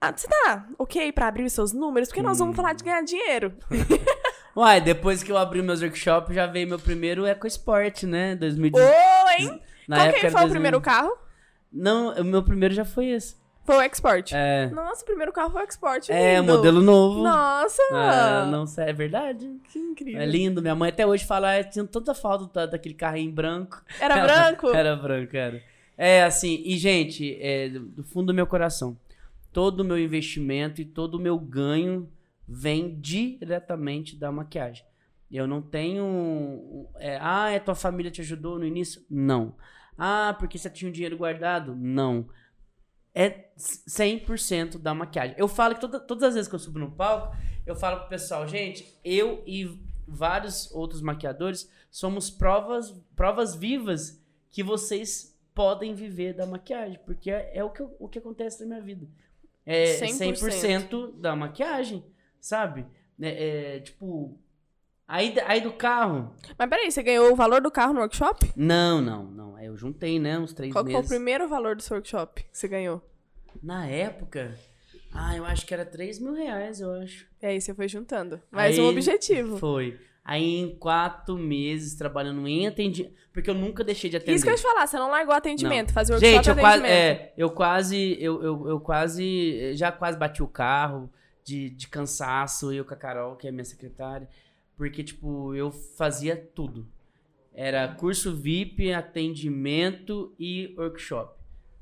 [0.00, 2.08] ah, você tá ok pra abrir os seus números?
[2.08, 2.56] Porque nós vamos Hum.
[2.56, 3.52] falar de ganhar dinheiro.
[4.54, 8.34] Uai, depois que eu abri meus workshops, já veio meu primeiro EcoSport, né?
[8.34, 8.90] Ô, 2018.
[9.38, 9.62] hein?
[9.88, 10.50] Na Qual que foi o 2000.
[10.50, 11.16] primeiro carro?
[11.72, 13.36] Não, o meu primeiro já foi esse.
[13.66, 14.32] Foi o Export.
[14.32, 16.08] É, Nossa, o primeiro carro foi o Export.
[16.08, 16.52] é lindo.
[16.54, 17.22] modelo novo.
[17.22, 17.82] Nossa!
[17.92, 19.50] Ah, não sei, é verdade.
[19.72, 20.20] Que incrível.
[20.20, 20.62] É lindo.
[20.62, 23.82] Minha mãe até hoje fala, ah, tinha tanta falta da- daquele carrinho branco.
[24.00, 24.68] Era branco?
[24.74, 25.60] Era branco, era.
[25.98, 28.96] É assim, e gente, é, do do fundo do meu coração,
[29.52, 32.08] todo o meu investimento e todo o meu ganho
[32.46, 34.84] vem diretamente da maquiagem.
[35.32, 36.86] Eu não tenho.
[36.98, 39.02] é, ah, é tua família te ajudou no início?
[39.10, 39.54] Não.
[39.98, 41.74] Ah, porque você tinha um dinheiro guardado?
[41.74, 42.28] Não.
[43.18, 45.34] É 100% da maquiagem.
[45.38, 48.08] Eu falo que toda- todas as vezes que eu subo no palco, eu falo pro
[48.10, 56.34] pessoal, gente, eu e vários outros maquiadores somos provas, provas vivas que vocês podem viver
[56.34, 59.08] da maquiagem, porque é, é o, que, eu- o que acontece na minha vida.
[59.64, 60.50] É 100%.
[60.50, 62.04] 100% da maquiagem,
[62.38, 62.86] sabe?
[63.20, 64.38] É, é, tipo,
[65.06, 66.32] aí, aí do carro...
[66.58, 68.52] Mas peraí, você ganhou o valor do carro no workshop?
[68.56, 69.56] Não, não, não.
[69.56, 71.14] Aí eu juntei, né, uns três Qual que foi o meses.
[71.16, 73.02] primeiro valor do seu workshop que você ganhou?
[73.62, 74.54] Na época,
[75.12, 77.26] ah, eu acho que era 3 mil reais, eu acho.
[77.42, 78.40] E aí você foi juntando.
[78.50, 79.56] Mais Aí- um objetivo.
[79.58, 79.98] Foi.
[80.22, 84.34] Aí em quatro meses trabalhando em atendimento, porque eu nunca deixei de atender.
[84.34, 86.80] Isso que eu ia te falar, você não largou atendimento, fazia workshop Gente, eu quase,
[86.82, 87.20] atendimento.
[87.20, 91.08] é, eu quase, eu, eu, eu quase, já quase bati o carro
[91.44, 94.28] de, de cansaço, eu com a Carol, que é minha secretária,
[94.76, 96.86] porque, tipo, eu fazia tudo.
[97.54, 101.34] Era curso VIP, atendimento e workshop.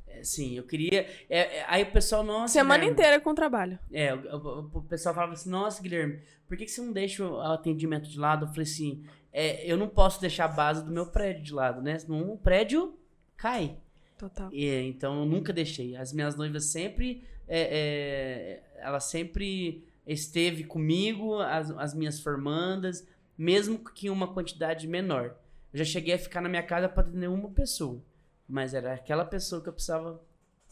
[0.06, 1.06] É, Sim, eu queria.
[1.28, 2.52] é, é, aí o pessoal, nossa.
[2.52, 3.78] Semana Guilherme, inteira com trabalho.
[3.92, 7.26] é, o, o- o pessoal falava assim, nossa, Guilherme, por que, que você não deixa
[7.26, 8.44] o atendimento de lado?
[8.44, 11.82] Eu falei assim, é, eu não posso deixar a base do meu prédio de lado,
[11.82, 11.98] né?
[11.98, 12.96] Senão o prédio
[13.36, 13.76] cai.
[14.16, 14.48] Total.
[14.52, 15.96] E, então eu nunca deixei.
[15.96, 17.24] As minhas noivas sempre.
[17.48, 24.86] é, é, ela sempre esteve comigo, as, as minhas formandas, mesmo que em uma quantidade
[24.86, 25.36] menor.
[25.72, 28.02] Eu já cheguei a ficar na minha casa para atender uma pessoa.
[28.48, 30.20] Mas era aquela pessoa que eu precisava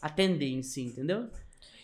[0.01, 1.29] atender em si, entendeu?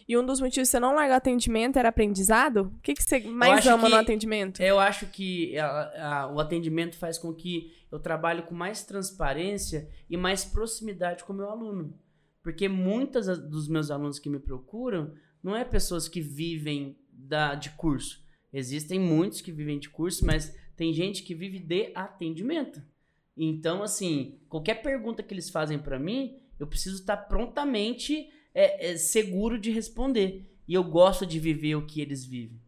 [0.08, 2.72] E um dos motivos de você não largar atendimento era aprendizado?
[2.78, 4.62] O que, que você mais ama que- no atendimento?
[4.62, 9.88] Eu acho que a- a- o atendimento faz com que eu trabalhe com mais transparência
[10.10, 11.94] e mais proximidade com o meu aluno.
[12.42, 16.98] Porque muitas dos meus alunos que me procuram não é pessoas que vivem
[17.30, 18.22] da, de curso.
[18.52, 22.82] Existem muitos que vivem de curso, mas tem gente que vive de atendimento.
[23.38, 28.98] Então, assim, qualquer pergunta que eles fazem para mim, eu preciso estar prontamente é, é,
[28.98, 30.46] seguro de responder.
[30.68, 32.60] E eu gosto de viver o que eles vivem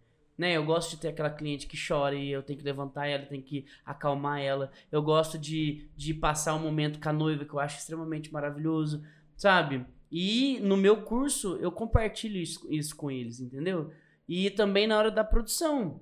[0.42, 0.58] né?
[0.58, 3.44] Eu gosto de ter aquela cliente que chora e eu tenho que levantar ela, tenho
[3.44, 4.72] que acalmar ela.
[4.92, 9.04] Eu gosto de, de passar um momento com a noiva que eu acho extremamente maravilhoso,
[9.38, 9.86] sabe?
[10.12, 13.92] E no meu curso eu compartilho isso, isso com eles, entendeu?
[14.34, 16.00] E também na hora da produção.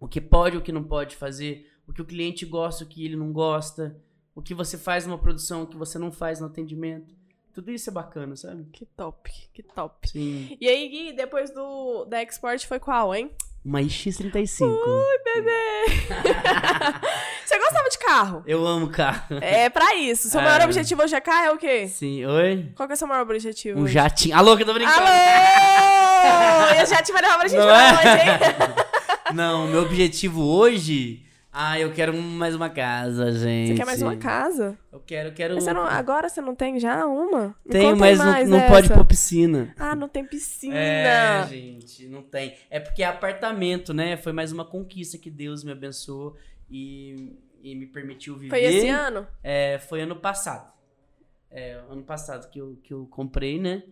[0.00, 3.04] O que pode, o que não pode fazer, o que o cliente gosta, o que
[3.04, 3.94] ele não gosta,
[4.34, 7.14] o que você faz numa produção, o que você não faz no atendimento.
[7.54, 8.64] tudo isso é bacana, sabe?
[8.72, 10.08] Que top, que top.
[10.08, 10.56] Sim.
[10.58, 13.30] E aí, Gui, depois do da Export foi qual, hein?
[13.62, 14.62] Uma X35.
[14.66, 15.84] Ui, bebê!
[17.44, 18.42] Você gostava de carro?
[18.46, 19.36] Eu amo carro.
[19.42, 20.30] É pra isso.
[20.30, 20.44] Seu É.
[20.44, 21.86] maior objetivo hoje é carro é o quê?
[21.86, 22.72] Sim, oi?
[22.74, 23.78] Qual que é o seu maior objetivo?
[23.78, 23.92] Um hoje?
[23.92, 24.36] jatinho.
[24.36, 24.98] Alô, que eu tô brincando.
[25.06, 25.81] Alô!
[26.80, 29.32] Eu já vai levar pra gente Não é?
[29.34, 31.24] Não, meu objetivo hoje.
[31.54, 33.68] Ah, eu quero mais uma casa, gente.
[33.68, 34.78] Você quer mais uma casa?
[34.90, 35.54] Eu quero, eu quero.
[35.54, 37.54] Mas você não- agora você não tem já uma?
[37.64, 39.74] Me Tenho, mas não, não pode pôr piscina.
[39.78, 40.74] Ah, não tem piscina.
[40.74, 42.54] É, gente, não tem.
[42.70, 44.16] É porque é apartamento, né?
[44.16, 46.36] Foi mais uma conquista que Deus me abençoou
[46.70, 48.48] e, e me permitiu viver.
[48.48, 49.26] Foi esse ano?
[49.44, 50.72] É, foi ano passado.
[51.50, 53.82] É, ano passado que eu, que eu comprei, né?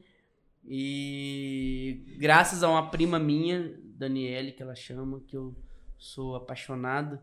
[0.72, 5.54] E graças a uma prima minha, Daniele, que ela chama, que eu
[5.98, 7.18] sou apaixonado,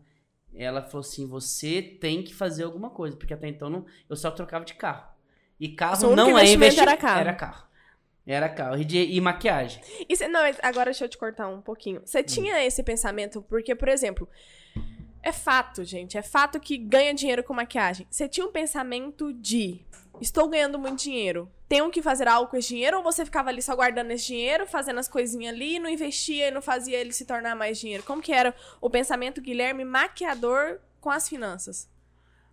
[0.54, 4.30] ela falou assim: você tem que fazer alguma coisa, porque até então não, eu só
[4.30, 5.08] trocava de carro.
[5.58, 7.20] E carro não é investimento era carro.
[7.20, 7.68] Era carro.
[8.26, 8.76] Era carro.
[8.78, 9.82] E, de- e maquiagem.
[10.08, 12.00] E cê- não, agora deixa eu te cortar um pouquinho.
[12.00, 12.02] Hum.
[12.04, 14.28] Você tinha esse pensamento, porque, por exemplo,
[15.22, 18.06] é fato, gente, é fato que ganha dinheiro com maquiagem.
[18.10, 19.80] Você tinha um pensamento de
[20.20, 23.60] estou ganhando muito dinheiro, tenho que fazer algo com esse dinheiro, ou você ficava ali
[23.60, 27.26] só guardando esse dinheiro, fazendo as coisinhas ali, não investia e não fazia ele se
[27.26, 28.02] tornar mais dinheiro?
[28.02, 31.88] Como que era o pensamento Guilherme maquiador com as finanças?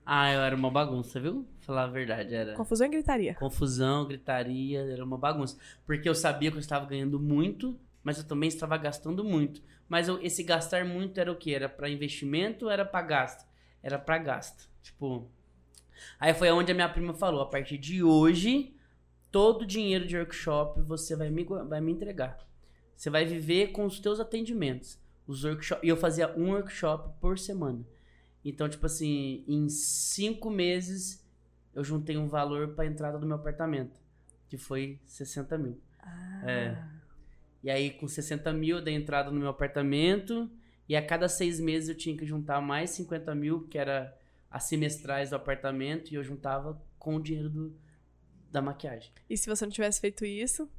[0.05, 1.47] Ah, eu era uma bagunça, viu?
[1.61, 2.53] Falar a verdade, era.
[2.53, 3.34] Confusão e gritaria.
[3.36, 5.57] confusão, gritaria, era uma bagunça.
[5.86, 9.63] Porque eu sabia que eu estava ganhando muito, mas eu também estava gastando muito.
[9.89, 11.51] Mas eu- esse gastar muito era o quê?
[11.53, 13.47] Era para investimento ou era para gasto?
[13.82, 14.70] Era para gasto.
[14.84, 15.28] Tipo.
[16.20, 18.74] Aí foi onde a minha prima falou: a partir de hoje,
[19.36, 22.39] todo o dinheiro de workshop você vai me, vai me entregar.
[22.95, 24.97] Você vai viver com os teus atendimentos.
[25.27, 27.86] Os workshop, e eu fazia um workshop por semana.
[28.45, 31.21] Então, tipo assim, em cinco meses
[31.73, 33.99] eu juntei um valor pra entrada do meu apartamento,
[34.47, 35.81] que foi 60 mil.
[36.47, 36.81] É.
[37.61, 40.49] E aí, com 60 mil, eu dei entrada no meu apartamento,
[40.88, 44.17] e a cada seis meses eu tinha que juntar mais 50 mil, que era
[44.49, 47.75] as semestrais do apartamento, e eu juntava com o dinheiro do,
[48.56, 49.12] da maquiagem.
[49.30, 50.70] E se você não tivesse feito isso,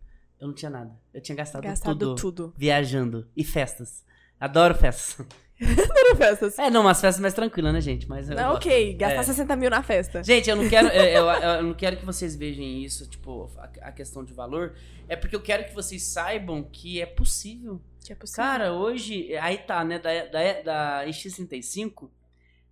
[0.40, 0.92] Eu não tinha nada.
[1.14, 2.54] Eu tinha gastado, gastado tudo, tudo.
[2.56, 3.26] viajando.
[3.36, 4.04] E festas.
[4.40, 5.26] Adoro festas.
[5.86, 6.58] Foram festas.
[6.58, 8.06] É, não, umas festas mais tranquilas, né, gente?
[8.06, 9.22] Mas Não, ok, gastar É.
[9.22, 10.22] 60 mil na festa.
[10.22, 13.64] Gente, eu não quero, eu, eu- eu não quero que vocês vejam isso, tipo, a,
[13.88, 14.74] a questão de valor.
[15.08, 17.80] É porque eu quero que vocês saibam que é possível.
[18.04, 18.44] Que é possível.
[18.44, 20.62] Cara, hoje, aí tá, né, da, da,
[21.00, 22.10] da X35,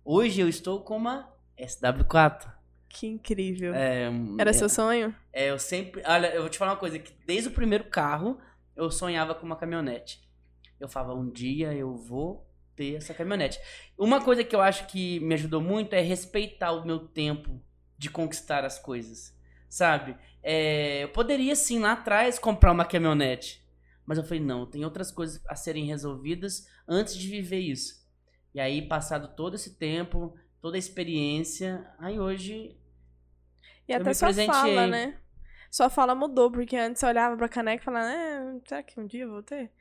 [0.03, 2.53] hoje eu estou com uma SW4.
[2.95, 3.73] Que incrível.
[3.73, 5.13] É, Era é, seu sonho?
[5.33, 8.39] é, eu sempre, olha, eu vou te falar uma coisa, que desde o primeiro carro,
[8.75, 10.23] eu sonhava com uma caminhonete.
[10.79, 13.59] Eu falava, um dia eu vou ter essa caminhonete.
[13.97, 17.61] Uma coisa que eu acho que me ajudou muito é respeitar o meu tempo
[17.97, 19.37] de conquistar as coisas,
[19.69, 20.15] sabe?
[20.41, 23.61] É, eu poderia sim lá atrás comprar uma caminhonete,
[24.05, 28.05] mas eu falei não, tem outras coisas a serem resolvidas antes de viver isso.
[28.53, 32.77] E aí passado todo esse tempo, toda a experiência, aí hoje
[33.87, 35.17] E Eu até sua fala, né?
[35.71, 39.05] Sua fala mudou, porque antes você olhava pra caneca e falava, é, será que um
[39.05, 39.71] dia eu vou ter?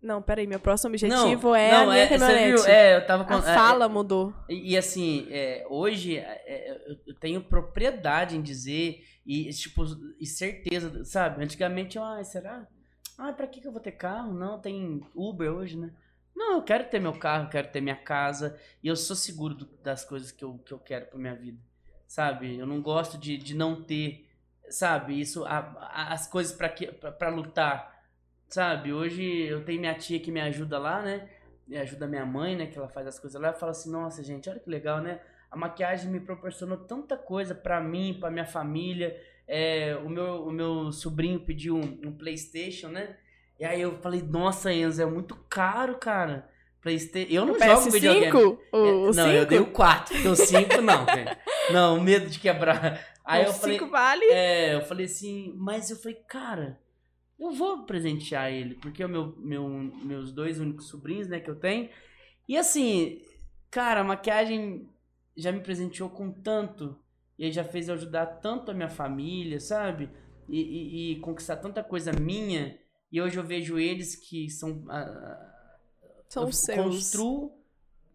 [0.00, 2.62] Não, peraí, meu próximo objetivo é a minha você caminhonete.
[2.62, 2.66] viu?
[2.72, 4.32] É, eu tava com, a é, fala mudou.
[4.48, 9.84] E, e assim, é, hoje é, é, eu- tenho propriedade em dizer e, tipo,
[10.18, 11.44] e certeza, sabe?
[11.44, 12.66] Antigamente eu, ah, será?
[13.18, 14.32] Ah, pra que, que eu vou ter carro?
[14.32, 15.92] Não, tem Uber hoje, né?
[16.34, 19.66] Não, eu quero ter meu carro, quero ter minha casa e eu sou seguro do-
[19.82, 21.58] das coisas que eu, que eu quero pra minha vida,
[22.14, 22.58] sabe?
[22.58, 24.26] Eu não gosto de, de não ter,
[24.68, 25.20] sabe?
[25.20, 26.52] Isso, a- a- as coisas
[27.16, 28.02] pra lutar,
[28.48, 28.92] sabe?
[28.92, 31.28] Hoje eu tenho minha tia que me ajuda lá, né?
[31.68, 32.66] Me ajuda minha mãe, né?
[32.66, 33.48] Que ela faz as coisas lá.
[33.50, 35.20] Eu falo assim, nossa, gente, olha que legal, né?
[35.52, 39.16] A maquiagem me proporcionou tanta coisa pra mim, pra minha família.
[39.46, 43.16] É, o, meu, o meu sobrinho pediu um, um Playstation, né?
[43.58, 46.48] E aí eu falei, nossa, Enzo, é muito caro, cara.
[46.82, 47.30] Playstation.
[47.32, 48.32] Eu não jogo videogame.
[48.32, 48.58] PS5?
[48.72, 49.46] O, É, o não, eu 5?
[49.46, 51.36] dei o 4, porque o 5 não, velho.
[51.72, 53.06] Não, medo de quebrar.
[53.24, 54.24] Aí o eu falei, 5 vale?
[54.26, 56.80] é, eu falei assim, mas eu falei, cara,
[57.38, 61.48] eu vou presentear ele, porque é o meu, meu, meus dois únicos sobrinhos, né, que
[61.50, 61.88] eu tenho.
[62.48, 63.22] E assim,
[63.70, 64.88] cara, a maquiagem
[65.36, 66.98] já me presenteou com tanto,
[67.38, 70.10] e aí já fez eu ajudar tanto a minha família, sabe?
[70.48, 72.76] E, e- e conquistar tanta coisa minha.
[73.12, 74.84] E hoje eu vejo eles que são.
[74.88, 75.54] ah,
[76.28, 76.76] São eu os seus.
[76.76, 77.52] construo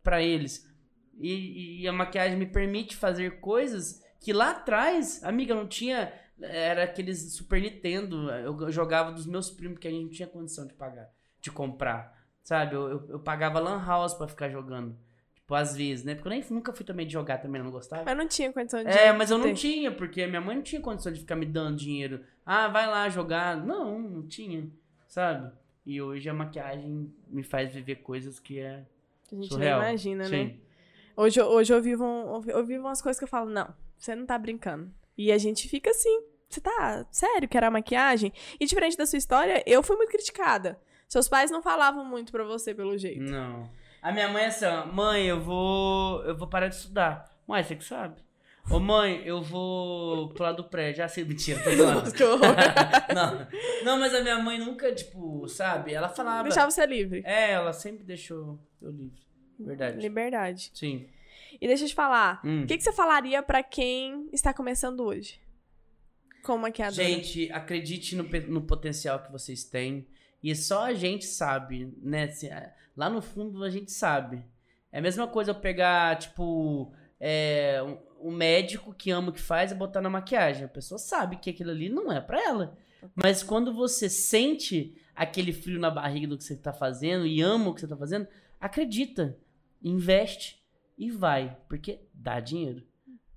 [0.03, 0.69] pra eles.
[1.17, 6.11] E, e a maquiagem me permite fazer coisas que lá atrás, amiga, não tinha.
[6.41, 8.29] Era aqueles Super Nintendo.
[8.31, 11.09] Eu jogava dos meus primos, que a gente não tinha condição de pagar,
[11.39, 12.13] de comprar.
[12.43, 12.75] Sabe?
[12.75, 14.97] Eu, eu, eu pagava Lan House pra ficar jogando.
[15.33, 16.15] Tipo, às vezes, né?
[16.15, 18.03] Porque eu nem, nunca fui também de jogar, também não gostava.
[18.03, 18.89] Mas não tinha condição de.
[18.89, 19.53] É, mas eu não ter.
[19.53, 22.23] tinha, porque minha mãe não tinha condição de ficar me dando dinheiro.
[22.43, 23.55] Ah, vai lá jogar.
[23.55, 24.67] Não, não tinha,
[25.07, 25.51] sabe?
[25.85, 28.83] E hoje a maquiagem me faz viver coisas que é
[29.31, 29.79] A gente surreal.
[29.79, 30.55] nem imagina, né?
[31.17, 34.15] Hoje, eu- hoje eu, vivo um, eu vivo umas coisas que eu falo, não, você
[34.15, 34.91] não tá brincando.
[35.17, 36.21] E a gente fica assim.
[36.49, 38.31] Você tá sério que era maquiagem?
[38.59, 40.79] E diferente da sua história, eu fui muito criticada.
[41.07, 43.21] Seus pais não falavam muito pra você, pelo jeito.
[43.23, 43.69] Não.
[44.01, 46.23] A minha mãe é assim, ó, mãe, eu vou.
[46.23, 47.29] Eu vou parar de estudar.
[47.47, 48.23] Mãe, você que sabe.
[48.69, 51.03] Ô mãe, eu vou pro lado do prédio.
[51.03, 51.69] Ah, sei, mentira, tô
[53.13, 53.47] não.
[53.83, 55.93] não, mas a minha mãe nunca, tipo, sabe?
[55.93, 56.43] Ela falava.
[56.43, 57.21] Deixava você livre.
[57.25, 59.23] É, ela sempre deixou eu livre.
[59.59, 59.97] Verdade.
[60.01, 60.71] Liberdade.
[60.73, 61.07] Sim.
[61.59, 62.63] E deixa eu te falar, Hum.
[62.63, 65.39] o que, que você falaria pra quem está começando hoje?
[66.43, 67.03] Como maquiadora.
[67.03, 70.07] Gente, acredite no, no potencial que vocês têm.
[70.43, 72.25] E só a gente sabe, né?
[72.25, 74.43] Assim, é, lá no fundo a gente sabe.
[74.91, 77.81] É a mesma coisa eu pegar, tipo, é,
[78.21, 80.65] um, um médico que ama o que faz e botar na maquiagem.
[80.65, 82.77] A pessoa sabe que aquilo ali não é pra ela.
[83.15, 87.69] Mas quando você sente aquele frio na barriga do que você tá fazendo e ama
[87.69, 88.27] o que você tá fazendo,
[88.59, 89.37] acredita,
[89.89, 90.57] investe
[90.97, 91.55] e vai.
[91.69, 92.83] Porque dá dinheiro.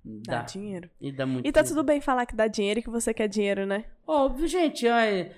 [0.03, 0.41] Dá Dá.
[0.43, 0.89] dinheiro.
[0.99, 1.75] E dá muito E tá dinheiro.
[1.81, 3.85] tudo bem falar que dá dinheiro e que você quer dinheiro, né?
[4.07, 4.87] Óbvio, gente.
[4.87, 5.31] Aí,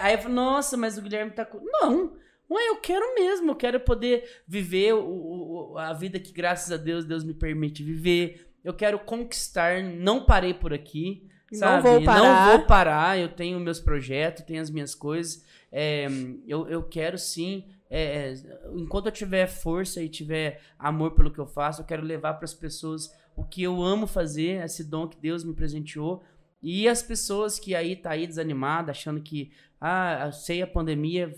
[0.00, 1.48] aí eu falo, nossa, mas o Guilherme tá.
[1.80, 2.16] Não!
[2.50, 3.50] Ué, eu quero mesmo.
[3.50, 7.82] Eu quero poder viver o, o- a vida que, graças a Deus, Deus me permite
[7.82, 8.52] viver.
[8.62, 9.82] Eu quero conquistar.
[9.82, 11.26] Não parei por aqui.
[11.50, 11.82] Não sabe?
[11.88, 12.22] vou parar.
[12.22, 13.18] Não vou parar.
[13.18, 15.44] Eu tenho meus projetos, tenho as minhas coisas.
[15.72, 16.06] É,
[16.46, 17.64] eu, eu quero sim.
[17.94, 18.34] É,
[18.74, 22.46] enquanto eu tiver força e tiver amor pelo que eu faço, eu quero levar para
[22.46, 26.22] as pessoas o que eu amo fazer, esse dom que Deus me presenteou.
[26.62, 31.34] E as pessoas que aí tá aí desanimada, achando que ah, sei a pandemia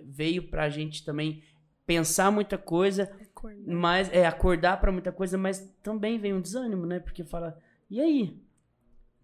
[0.00, 1.42] veio pra gente também
[1.84, 3.10] pensar muita coisa,
[3.66, 7.00] mas é acordar pra muita coisa, mas também vem um desânimo, né?
[7.00, 7.58] Porque fala,
[7.90, 8.40] e aí?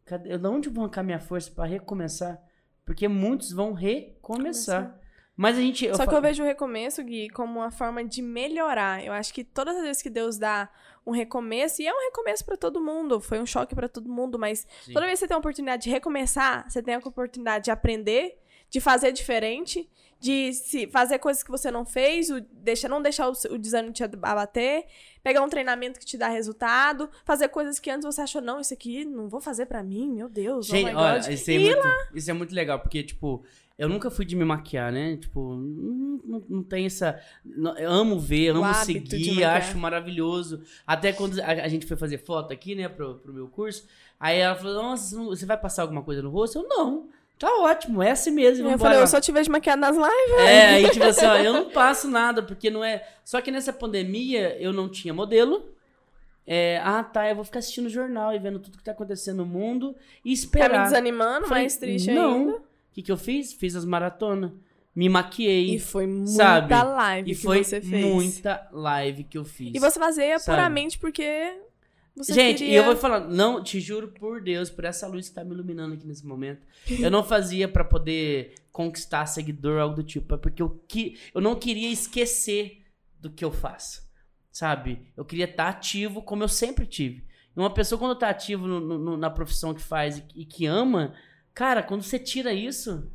[0.04, 2.42] Cadê, de onde vou arrancar minha força pra recomeçar?
[2.84, 4.82] Porque muitos vão recomeçar.
[4.82, 5.05] Começar.
[5.36, 8.02] Mas a gente eu Só que fa- eu vejo o recomeço, Gui, como uma forma
[8.02, 9.04] de melhorar.
[9.04, 10.68] Eu acho que todas as vezes que Deus dá
[11.06, 14.38] um recomeço, e é um recomeço pra todo mundo, foi um choque pra todo mundo,
[14.38, 14.94] mas Sim.
[14.94, 18.38] toda vez que você tem a oportunidade de recomeçar, você tem a oportunidade de aprender,
[18.70, 23.28] de fazer diferente, de se fazer coisas que você não fez, o, deixa, não deixar
[23.28, 24.86] o, o desânimo te abater,
[25.22, 28.72] pegar um treinamento que te dá resultado, fazer coisas que antes você achou, não, isso
[28.72, 32.30] aqui não vou fazer pra mim, meu Deus, Gente, oh olha, isso é, muito, isso
[32.30, 33.44] é muito legal, porque, tipo,
[33.78, 35.16] eu nunca fui de me maquiar, né?
[35.16, 37.20] Tipo, não, não, não tem essa.
[37.44, 40.62] não- eu amo ver, amo seguir, acho maravilhoso.
[40.86, 43.86] Até quando a, a gente foi fazer foto aqui, né, pro, pro meu curso,
[44.18, 46.58] aí ela falou: Nossa, você vai passar alguma coisa no rosto?
[46.58, 47.08] Eu não.
[47.38, 48.66] Tá ótimo, é assim mesmo.
[48.66, 50.40] eu falei, lá." eu só te vejo maquiada nas lives.
[50.40, 53.06] É, aí tipo assim, ó, eu não passo nada, porque não é.
[53.22, 55.68] Só que nessa pandemia eu não tinha modelo.
[56.46, 59.38] É, ah, tá, eu vou ficar assistindo o jornal e vendo tudo que tá acontecendo
[59.38, 60.84] no mundo e Tá me esperar.
[60.84, 62.34] desanimando, Falei, mais triste não.
[62.36, 62.62] ainda.
[62.96, 63.52] O que, que eu fiz?
[63.52, 64.52] Fiz as maratonas.
[64.94, 65.74] Me maquiei.
[65.74, 66.74] E foi muita sabe?
[66.74, 68.04] live E que foi você fez.
[68.06, 69.74] muita live que eu fiz.
[69.74, 70.56] E você fazia Sabe?
[70.56, 71.58] puramente porque
[72.16, 72.72] você Gente, queria...
[72.72, 75.52] e eu vou falar, não, te juro por Deus, por essa luz que tá me
[75.52, 76.66] iluminando aqui nesse momento.
[76.98, 80.34] Eu não fazia pra poder conquistar seguidor, algo do tipo.
[80.34, 82.82] É porque eu, que, eu não queria esquecer
[83.20, 84.02] do que eu faço.
[84.50, 85.12] Sabe?
[85.14, 87.22] Eu queria estar ativo como eu sempre tive.
[87.54, 90.64] E uma pessoa, quando tá ativo no- no- na profissão que faz e, e que
[90.64, 91.12] ama,
[91.56, 93.10] cara, quando você tira isso,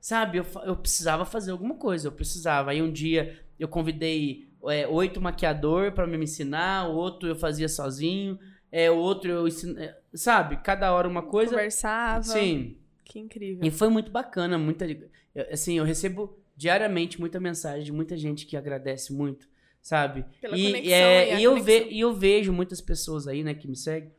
[0.00, 0.38] sabe?
[0.38, 2.72] Eu, eu precisava fazer alguma coisa, eu precisava.
[2.72, 7.68] Aí um dia eu convidei é, oito maquiador para me ensinar, o outro eu fazia
[7.68, 8.36] sozinho,
[8.72, 10.56] é, o outro eu ensinava, sabe?
[10.56, 11.52] Cada hora uma coisa.
[11.52, 12.24] Conversava.
[12.24, 12.76] Sim.
[13.04, 13.64] Que incrível.
[13.64, 18.44] E foi muito bacana, muita, eu- assim, eu recebo diariamente muita mensagem de muita gente
[18.44, 19.48] que agradece muito,
[19.80, 20.24] sabe?
[20.40, 23.68] Pela e, conexão é, e eu ve, e eu vejo muitas pessoas aí, né, que
[23.68, 24.10] me seguem,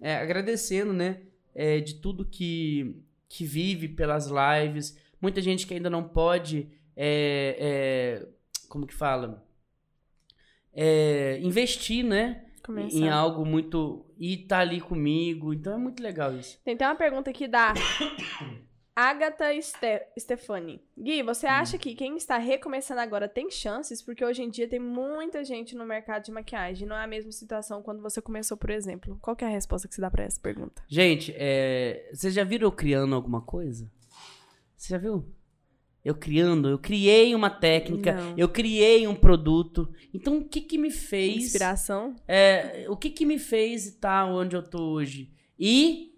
[0.00, 1.22] é, agradecendo, né,
[1.54, 2.96] é, de tudo que,
[3.28, 4.98] que vive pelas lives.
[5.20, 8.28] Muita gente que ainda não pode, é, é,
[8.68, 9.46] como que fala?
[10.72, 12.96] É, investir, né, Começar.
[12.98, 14.04] em algo muito...
[14.18, 16.60] E tá ali comigo, então é muito legal isso.
[16.64, 17.74] Tem até uma pergunta aqui da
[18.96, 20.80] Agatha Ste Stefani.
[20.96, 21.50] Gui, você Hum.
[21.50, 24.00] acha que quem está recomeçando agora tem chances?
[24.00, 26.86] Porque hoje em dia tem muita gente no mercado de maquiagem.
[26.86, 29.18] Não é a mesma situação quando você começou, por exemplo.
[29.20, 30.82] Qual que é a resposta que você dá pra essa pergunta?
[30.88, 33.90] Gente, é, vocês já viram eu criando alguma coisa?
[34.76, 35.24] Você já viu?
[36.04, 38.34] Eu criando, eu criei uma técnica, Não.
[38.36, 39.90] eu criei um produto.
[40.12, 41.44] Então, o que que me fez...
[41.46, 42.14] Inspiração?
[42.28, 45.32] É, o que que me fez estar onde eu tô hoje?
[45.58, 46.13] E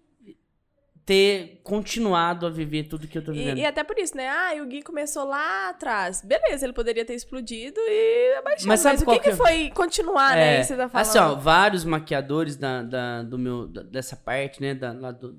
[1.06, 3.58] ter continuado a viver tudo que eu tô E, vivendo.
[3.58, 4.28] e até por isso, né?
[4.28, 6.20] Ah, e o Gui começou lá atrás.
[6.20, 8.66] Beleza, ele poderia ter explodido e abaixado.
[8.66, 9.36] Mas Mas, sabe o que, qual que que é?
[9.36, 10.58] foi continuar, né?
[10.58, 11.06] Que você tá falando.
[11.08, 15.38] assim, ó, vários maquiadores da, da- do meu, da- dessa parte, né, da, lá do,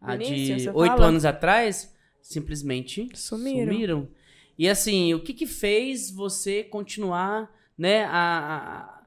[0.00, 3.70] a de oito anos atrás, simplesmente Sumiram.
[3.72, 4.08] sumiram.
[4.58, 9.02] E assim, o que que fez você continuar, né, a, a- a-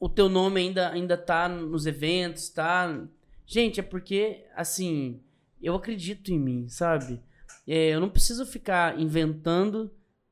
[0.00, 3.04] o teu nome ainda, ainda tá nos eventos, tá?
[3.46, 5.20] Gente, é porque, assim,
[5.62, 7.20] eu acredito em mim, sabe?
[7.66, 9.90] É, eu não preciso ficar inventando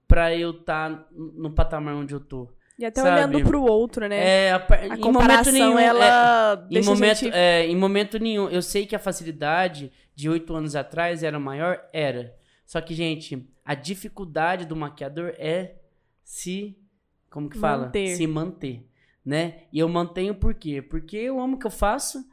[0.08, 2.48] pra eu estar no patamar onde eu tô.
[2.78, 3.16] E até sabe?
[3.16, 4.46] olhando pro outro, né?
[4.46, 7.34] É, a, a em comparação, momento nenhum, é, ela em deixa momento, gente...
[7.34, 8.48] é, em momento nenhum.
[8.48, 12.34] Eu sei que a facilidade de oito anos atrás era maior, era.
[12.66, 15.76] Só que, gente, a dificuldade do maquiador é
[16.22, 16.76] se,
[17.30, 17.84] como que fala?
[17.84, 18.16] Manter.
[18.16, 18.86] Se manter,
[19.24, 19.62] né?
[19.72, 20.82] E eu mantenho por quê?
[20.82, 22.26] Porque eu amo o que eu faço,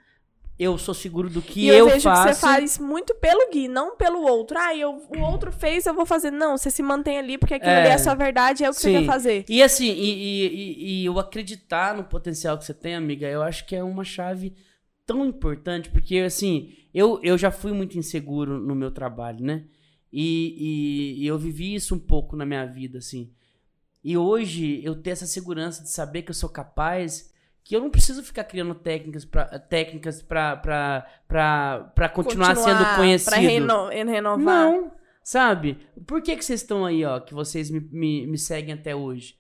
[0.58, 2.28] eu sou seguro do que E eu, eu, vejo faço.
[2.28, 4.58] que você faz muito pelo Gui, não pelo outro.
[4.58, 6.32] Ah, eu, o outro fez, eu vou fazer.
[6.32, 7.80] Não, você se mantém ali, porque aquilo É.
[7.82, 9.00] ali é a sua verdade, é o que você Sim.
[9.00, 9.46] quer fazer.
[9.50, 13.66] E assim, e, e, e- eu acreditar no potencial que você tem, amiga, eu acho
[13.66, 14.54] que é uma chave
[15.06, 19.66] tão importante, porque assim, eu, eu já fui muito inseguro no meu trabalho, né?
[20.12, 23.32] E, e, e eu vivi isso um pouco na minha vida, assim.
[24.04, 27.33] E hoje eu tenho essa segurança de saber que eu sou capaz,
[27.64, 30.58] que eu não preciso ficar criando técnicas pra, técnicas pra,
[31.96, 33.30] pra continuar, sendo conhecido.
[33.32, 34.38] Pra reno- renovar.
[34.40, 34.92] Não,
[35.24, 35.78] sabe?
[36.06, 39.36] Por que, que vocês estão aí, ó, que vocês me, me, me seguem até hoje?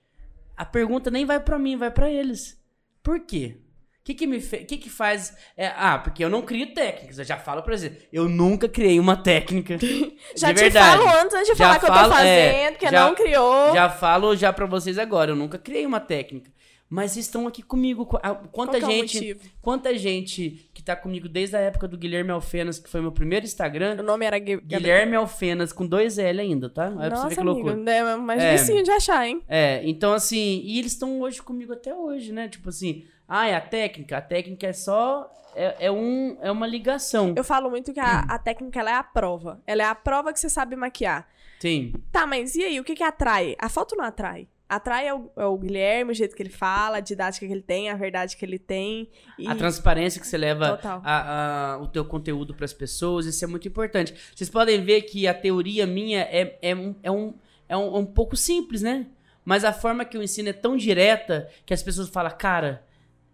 [0.55, 2.61] A pergunta nem vai pra mim, vai pra eles.
[3.01, 3.57] Por quê?
[3.99, 4.65] O que que, me fe...
[4.65, 5.35] que que faz...
[5.55, 7.17] é, ah, porque eu não crio técnicas.
[7.19, 8.07] Eu já falo pra você.
[8.11, 9.77] Eu nunca criei uma técnica
[10.35, 10.97] Já de te verdade.
[11.01, 13.15] falo antes, antes de Já falar que eu falo- tô é, fazendo, que já- não
[13.15, 13.73] criou.
[13.73, 15.31] Já falo já pra vocês agora.
[15.31, 16.51] Eu nunca criei uma técnica.
[16.93, 18.05] Mas estão aqui comigo.
[18.05, 18.19] Qu-
[18.51, 19.15] Quanta Qual é gente...
[19.15, 19.39] motivo?
[19.61, 23.45] Quanta gente que tá comigo desde a época do Guilherme Alfenas, que foi meu primeiro
[23.45, 23.97] Instagram.
[23.99, 26.91] O nome era Gui- Guilherme Alfenas, com dois L ainda, tá?
[26.91, 27.91] Você ver Nossa, que amigo, loucura.
[27.91, 28.53] é mais É.
[28.53, 29.41] dificinho de achar, hein?
[29.49, 32.47] É, então assim, e eles estão hoje comigo até hoje, né?
[32.47, 34.17] Tipo assim, ah, é a técnica?
[34.17, 35.27] A técnica é só.
[35.55, 37.33] É, é, um, é uma ligação.
[37.35, 39.61] Eu falo muito que a, a técnica ela é a prova.
[39.65, 41.27] Ela é a prova que você sabe maquiar.
[41.59, 41.93] Sim.
[42.11, 42.79] Tá, mas e aí?
[42.79, 43.55] O que que atrai?
[43.59, 44.47] A foto não atrai.
[44.75, 47.89] Atrai é o, é Guilherme, o jeito que ele fala, a didática que ele tem,
[47.89, 49.09] a verdade que ele tem.
[49.37, 49.47] E...
[49.47, 53.47] A transparência que você leva a- a- o teu conteúdo para as pessoas, isso é
[53.47, 54.13] muito importante.
[54.35, 57.33] Vocês podem ver que a teoria minha é, é, um, é, um,
[57.69, 59.07] é um, um pouco simples, né?
[59.45, 62.85] Mas a forma que eu ensino é tão direta que as pessoas falam, cara,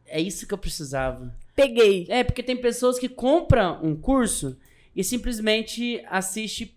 [0.05, 1.35] é isso que eu precisava.
[1.55, 2.07] Peguei.
[2.09, 4.57] É, porque tem pessoas que compram um curso
[4.95, 6.75] e simplesmente assiste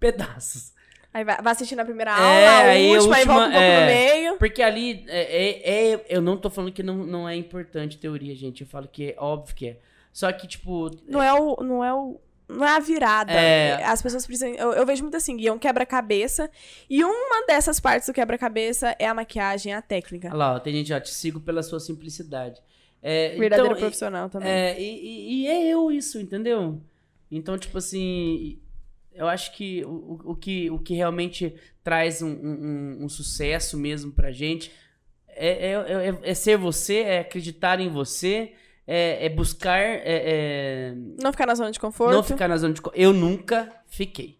[0.00, 0.72] pedaços.
[1.18, 2.14] Aí vai, vai assistindo a primeira É,
[2.46, 3.80] aula, aí a última, aí volta um pouco é.
[3.80, 4.36] no meio.
[4.38, 8.34] Porque ali, é, é- é- eu não tô falando que não, não é importante teoria,
[8.36, 8.60] gente.
[8.62, 9.78] Eu falo que é óbvio que é.
[10.12, 11.56] Só que, tipo, Não é o.
[11.62, 12.20] Não é o.
[12.48, 13.32] Não é a virada.
[13.32, 13.84] É.
[13.84, 14.54] As pessoas precisam.
[14.54, 16.50] Eu, eu vejo muito assim, Gui, é um quebra-cabeça.
[16.88, 20.28] E uma dessas partes do quebra-cabeça é a maquiagem, a técnica.
[20.28, 22.60] olha lá, ó, tem gente, ó, te sigo pela sua simplicidade.
[23.02, 24.48] É, Verdadeiro então, profissional também.
[24.50, 26.80] É, e, e- e é eu isso, entendeu?
[27.30, 28.58] Então, tipo assim,
[29.18, 31.54] eu acho que o, o- que o que realmente
[31.84, 34.70] traz um, um- um- sucesso mesmo pra gente
[35.28, 35.72] é, é,
[36.08, 38.52] é- é ser você, é acreditar em você,
[38.86, 39.78] é, é buscar.
[39.80, 42.12] é- é, Não ficar na zona de conforto.
[42.14, 42.80] não ficar na zona de.
[42.82, 44.38] co- Eu nunca fiquei.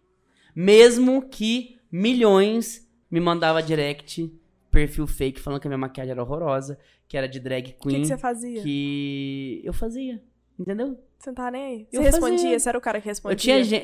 [0.55, 4.31] Mesmo que milhões me mandava direct,
[4.71, 6.77] perfil fake, falando que a minha maquiagem era horrorosa,
[7.07, 8.61] que era de drag O que, queen que você fazia?
[8.61, 10.21] que eu fazia,
[10.59, 10.97] entendeu?
[11.19, 11.87] Você não tava nem aí?
[11.91, 12.37] Você Eu respondia?
[12.37, 12.59] fazia.
[12.59, 13.57] Você era o cara que respondia?
[13.59, 13.81] Eu tinha,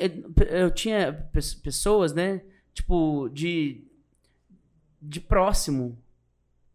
[0.50, 2.40] eu tinha pe- pessoas, né,
[2.72, 3.84] tipo, de
[5.00, 5.96] de próximo.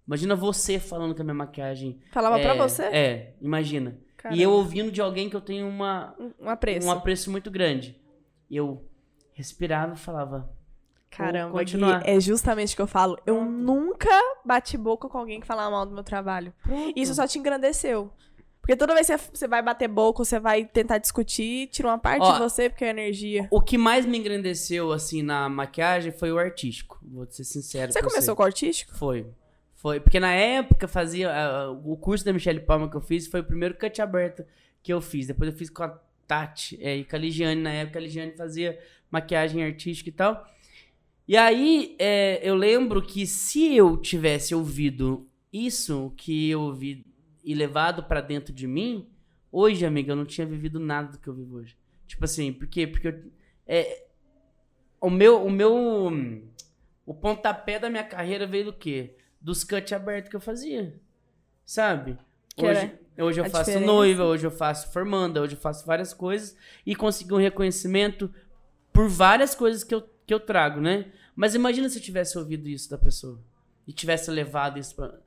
[0.08, 2.84] Imagina você falando que a minha maquiagem Falava é, pra você?
[2.84, 3.98] É, imagina.
[4.18, 4.40] Caramba.
[4.40, 6.88] E eu ouvindo de alguém que eu tenho uma Um- apreço.
[6.88, 8.00] um apreço muito grande.
[8.50, 8.86] Eu
[9.34, 10.50] respirava e falava,
[11.10, 12.08] Caramba, continuar.
[12.08, 13.18] é justamente o que eu falo.
[13.26, 14.10] Eu nunca
[14.46, 16.54] bati boca com alguém que falava mal do meu trabalho.
[16.64, 16.94] Pronto.
[16.98, 18.12] Isso só te engrandeceu.
[18.62, 21.98] Porque toda vez que você- você vai bater boca, você vai tentar discutir, tira uma
[21.98, 23.48] parte Ó, de você porque é energia.
[23.50, 27.00] O que mais me engrandeceu, assim, na maquiagem foi o artístico.
[27.02, 28.96] Vou ser sincero Você com começou com o artístico?
[28.96, 29.26] Foi.
[29.76, 30.00] Foi.
[30.00, 31.32] Porque na época fazia.
[31.34, 34.46] ah, o curso da Michelle Palma que eu fiz foi o primeiro cut aberto
[34.84, 35.26] que eu fiz.
[35.26, 37.60] Depois eu fiz com a Tati é, e com a Ligiane.
[37.60, 40.46] Na época a Ligiane fazia maquiagem artística e tal.
[41.28, 47.04] E aí é, eu lembro que se eu tivesse ouvido isso que eu ouvi
[47.44, 49.10] e levado pra dentro de mim,
[49.52, 51.78] hoje, amiga, eu não tinha vivido nada do que eu vivo hoje.
[52.08, 52.86] Tipo assim, por quê?
[52.88, 53.32] Porque eu-
[53.68, 54.06] é,
[55.00, 55.44] o meu.
[55.46, 56.12] O meu.
[57.06, 59.16] O pontapé da minha carreira veio do quê?
[59.40, 61.00] Dos cut abertos que eu fazia.
[61.66, 62.18] Sabe?
[62.56, 63.86] Que Hoje, Hoje eu faço diferença.
[63.92, 68.34] noiva, hoje eu faço formanda, hoje eu faço várias coisas e consegui um reconhecimento
[68.92, 71.12] por várias coisas que eu, que eu trago, né?
[71.36, 73.40] Mas imagina se eu tivesse ouvido isso da pessoa
[73.88, 75.20] e tivesse levado isso pra,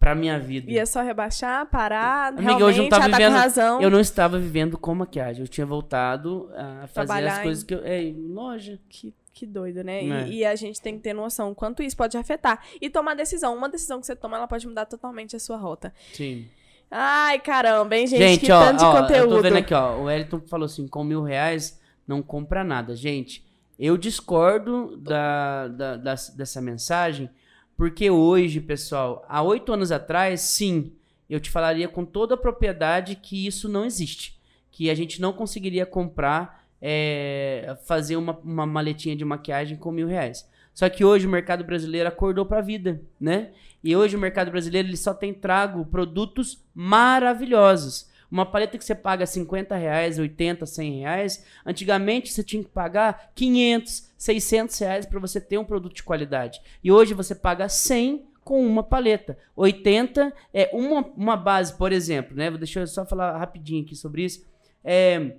[0.00, 0.68] pra minha vida.
[0.70, 3.80] Ia só rebaixar, parar, Amiga, realmente, hoje eu não tava ah, tá vivendo- com razão.
[3.82, 7.62] Eu não estava vivendo com maquiagem, eu tinha voltado a fazer Trabalhar as em- coisas
[7.62, 7.84] que eu.
[7.84, 8.78] É, em loja.
[8.88, 10.02] Que, que doido, né?
[10.04, 10.26] É.
[10.28, 12.60] E, e a gente tem que ter noção quanto isso pode afetar.
[12.80, 13.54] E tomar decisão.
[13.54, 15.92] Uma decisão que você toma, ela pode mudar totalmente a sua rota.
[16.12, 16.46] Sim.
[16.90, 18.18] Ai, caramba, hein, gente?
[18.20, 19.30] Gente, que ó, tanto de ó, conteúdo.
[19.34, 19.96] eu tô vendo aqui, ó.
[19.98, 21.78] O Wellington falou assim: com mil reais
[22.08, 22.96] não compra nada.
[22.96, 23.44] Gente,
[23.78, 27.30] eu discordo da, da- das- dessa mensagem,
[27.80, 30.92] porque hoje, pessoal, há oito anos atrás, sim,
[31.30, 34.38] eu te falaria com toda a propriedade que isso não existe.
[34.70, 40.06] Que a gente não conseguiria comprar, é, fazer uma, uma maletinha de maquiagem com mil
[40.06, 40.46] reais.
[40.74, 43.52] Só que hoje o mercado brasileiro acordou pra vida, né?
[43.82, 48.09] E hoje o mercado brasileiro ele só tem trago produtos maravilhosos.
[48.30, 53.32] Uma paleta que você paga 50 reais, 80, 100 reais, antigamente você tinha que pagar
[53.34, 56.60] 500, 600 reais para você ter um produto de qualidade.
[56.82, 59.36] E hoje você paga 100 com uma paleta.
[59.56, 62.50] 80 é uma, uma base, por exemplo, né?
[62.50, 64.46] Deixa eu só falar rapidinho aqui sobre isso.
[64.84, 65.36] É,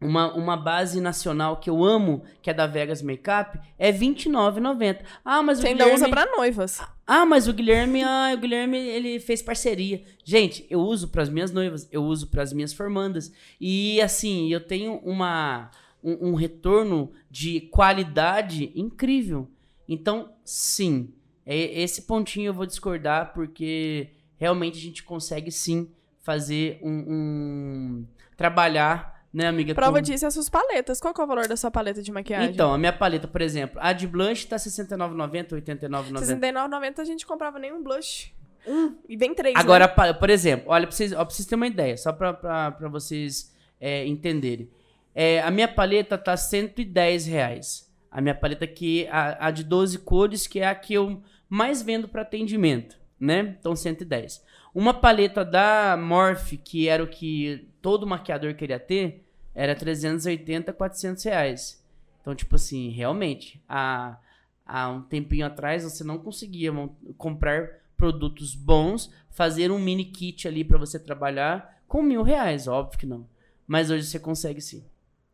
[0.00, 5.00] uma, uma base nacional que eu amo, que é da Vegas Makeup, é R$29,90.
[5.24, 6.04] Ah, mas o Você ainda Guilherme...
[6.04, 6.80] usa pra noivas.
[7.06, 10.02] Ah, mas o Guilherme, ah, o Guilherme, ele fez parceria.
[10.24, 13.32] Gente, eu uso pras minhas noivas, eu uso pras minhas formandas.
[13.60, 15.70] E assim, eu tenho uma
[16.02, 19.48] um, um retorno de qualidade incrível.
[19.88, 21.12] Então, sim,
[21.44, 25.88] é- esse pontinho eu vou discordar porque realmente a gente consegue sim
[26.20, 29.74] fazer um, um- trabalhar, né, amiga?
[29.74, 30.98] Prova disso é as suas paletas.
[30.98, 32.50] Qual que é o valor da sua paleta de maquiagem?
[32.50, 36.20] Então, a minha paleta, por exemplo, a de blush tá R$ 69,90, R$ 89,90.
[36.20, 38.32] R$69,90 a gente comprava nenhum blush.
[38.66, 38.96] Um.
[39.06, 39.54] E vem três.
[39.54, 40.12] Agora, né?
[40.14, 42.88] por exemplo, olha, pra vocês, ó, pra vocês terem uma ideia, só pra, pra, pra
[42.88, 44.70] vocês é, entenderem.
[45.14, 47.92] É, a minha paleta tá 110 reais.
[48.10, 51.82] A minha paleta aqui, a, a de 12 cores, que é a que eu mais
[51.82, 53.54] vendo pra atendimento, né?
[53.60, 54.42] Então, 110.
[54.74, 59.25] Uma paleta da Morphe, que era o que todo maquiador queria ter,
[59.56, 61.82] era 380, 400 reais.
[62.20, 64.18] Então, tipo assim, realmente, há,
[64.66, 66.70] há um tempinho atrás você não conseguia
[67.16, 72.98] comprar produtos bons, fazer um mini kit ali pra você trabalhar com mil reais, óbvio
[72.98, 73.26] que não.
[73.66, 74.84] Mas hoje você consegue sim.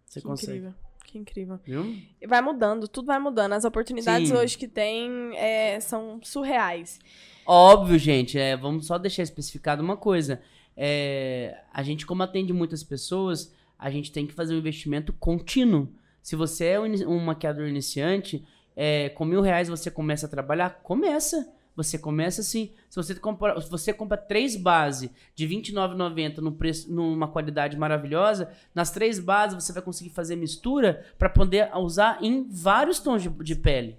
[0.07, 0.53] Você Que consegue.
[0.53, 0.75] incrível.
[1.05, 1.61] Que incrível.
[1.65, 1.97] Viu?
[2.21, 3.53] E vai mudando, tudo vai mudando.
[3.53, 4.37] As oportunidades Sim.
[4.37, 6.99] hoje que tem é, são surreais.
[7.45, 10.41] Óbvio, gente, é, vamos só deixar especificado uma coisa.
[10.75, 13.53] É, a gente, como atende muitas pessoas,
[13.83, 15.89] a gente tem que fazer um investimento contínuo.
[16.23, 21.53] Se você é um, maquiador iniciante, é, com mil reais você começa a trabalhar, começa.
[21.75, 22.71] Você começa assim.
[22.89, 27.77] Se você compra, se você compra três bases de R$ 29,90 no preço, numa qualidade
[27.77, 33.23] maravilhosa, nas três bases você vai conseguir fazer mistura para poder usar em vários tons
[33.23, 33.99] de, de pele.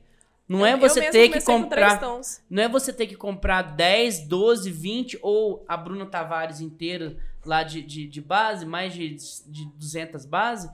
[0.57, 1.99] Não é você ter que com comprar.
[1.99, 2.41] tons.
[2.49, 7.63] Não é você ter que comprar 10, 12, 20 ou a Bruna Tavares inteira lá
[7.63, 9.15] de, de, de base, mais de,
[9.47, 10.71] de 200 bases,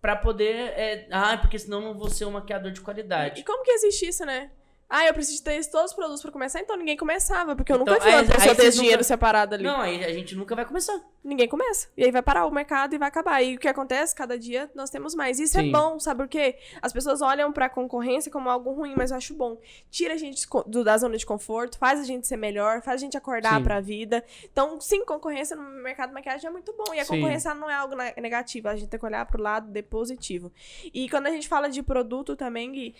[0.00, 0.54] pra poder.
[0.76, 3.44] É, ah, porque senão eu não vou ser um maquiador de E qualidade.
[3.44, 4.50] como que existe isso, né?
[4.92, 7.76] Ah, eu preciso ter esses todos os produtos pra começar, então ninguém começava, porque eu
[7.80, 9.62] Então, nunca vi aí- uma pessoa aí ter dinheiro nunca- separado ali.
[9.62, 11.00] Não, aí a gente nunca vai começar.
[11.22, 11.88] Ninguém começa.
[11.96, 13.40] E aí vai parar o mercado e vai acabar.
[13.40, 14.14] E o que acontece?
[14.16, 15.38] Cada dia nós temos mais.
[15.38, 15.68] Isso Sim.
[15.68, 16.56] é bom, sabe por quê?
[16.82, 19.58] As pessoas olham pra concorrência como algo ruim, mas eu acho bom.
[19.90, 23.04] Tira a gente do- da zona de conforto, faz a gente ser melhor, faz a
[23.04, 23.62] gente acordar Sim.
[23.64, 24.24] pra vida.
[24.50, 26.92] Então, sim, concorrência no mercado de maquiagem é muito bom.
[26.92, 27.14] E a Sim.
[27.16, 28.66] concorrência não é algo ne- negativo.
[28.68, 30.50] A gente tem que olhar pro lado de positivo.
[30.92, 32.94] E quando a gente fala de produto também, Gui,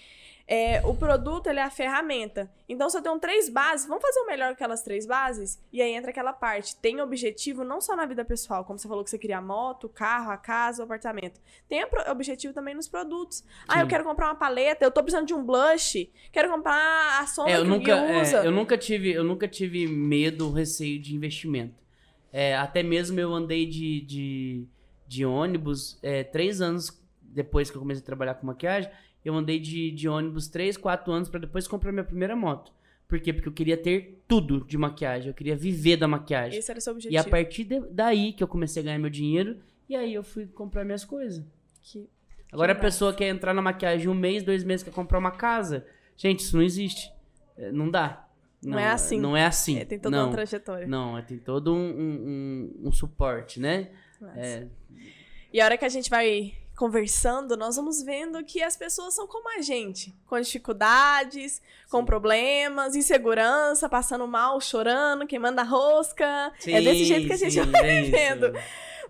[0.53, 2.51] é, o produto ele é a ferramenta.
[2.69, 5.63] Então, se eu tenho três bases, vamos fazer o melhor com aquelas três bases?
[5.73, 6.75] E aí entra aquela parte.
[6.75, 9.85] Tem objetivo não só na vida pessoal, como você falou que você queria a moto,
[9.85, 11.41] o carro, a casa, o apartamento.
[11.69, 13.45] Tem objetivo também nos produtos.
[13.69, 13.91] Ah, eu Sim.
[13.91, 17.57] quero comprar uma paleta, eu tô precisando de um blush, quero comprar a sombra É,
[17.57, 18.45] eu, que nunca, é, usa.
[18.45, 21.81] eu nunca tive, eu nunca tive medo, receio de investimento.
[22.33, 24.69] É, até mesmo eu andei de, de,
[25.07, 28.91] de ônibus é, três anos depois que eu comecei a trabalhar com maquiagem.
[29.25, 32.73] Eu andei de, de ônibus três, quatro anos pra depois comprar minha primeira moto.
[33.07, 33.33] Por quê?
[33.33, 35.29] Porque eu queria ter tudo de maquiagem.
[35.29, 36.59] Eu queria viver da maquiagem.
[36.59, 37.21] Esse era o seu E objetivo.
[37.27, 39.59] a partir de- daí que eu comecei a ganhar meu dinheiro.
[39.89, 41.45] E aí eu fui comprar minhas coisas.
[41.83, 42.09] Que-
[42.53, 42.87] Agora a massa.
[42.87, 45.85] pessoa quer entrar na maquiagem um mês, dois meses, quer comprar uma casa.
[46.16, 47.11] Gente, isso não existe.
[47.57, 48.27] É, Não dá.
[48.62, 49.18] Não é assim.
[49.18, 49.79] Não é assim.
[49.79, 50.87] É, tem toda não, uma trajetória.
[50.87, 53.91] Não, é, tem todo um, um, um- um suporte, né?
[54.37, 54.66] É,
[55.53, 59.26] E a hora que a gente vai conversando, nós vamos vendo que as pessoas são
[59.26, 61.61] como a gente, com dificuldades,
[61.91, 66.51] com problemas, insegurança, passando mal, chorando, queimando a rosca.
[66.59, 68.51] Sim, é desse jeito que a gente sim, vai é vivendo.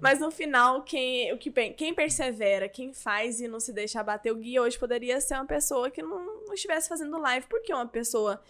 [0.01, 4.33] Mas no final, quem, o que, quem persevera, quem faz e não se deixa abater,
[4.33, 7.47] o Gui hoje poderia ser uma pessoa que não, não estivesse fazendo live.
[7.49, 8.43] Porque uma pessoa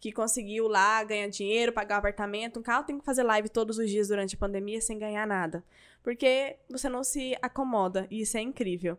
[0.00, 3.78] que conseguiu lá ganhar dinheiro, pagar um apartamento, um carro, tem que fazer live todos
[3.78, 5.64] os dias durante a pandemia sem ganhar nada.
[6.02, 8.06] Porque você não se acomoda.
[8.10, 8.96] E isso é incrível.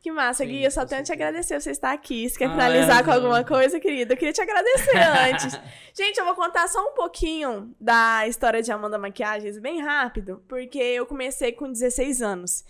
[0.00, 0.64] Que massa, Sim, Gui.
[0.64, 2.28] Eu só tenho a te agradecer você estar aqui.
[2.28, 4.14] Você quer Ah, finalizar é, com alguma coisa, querida?
[4.14, 4.96] Eu queria te agradecer
[5.30, 5.60] antes.
[5.94, 10.78] Gente, eu vou contar só um pouquinho da história de Amanda Maquiagens, bem rápido, porque
[10.78, 12.64] eu comecei com 16 anos.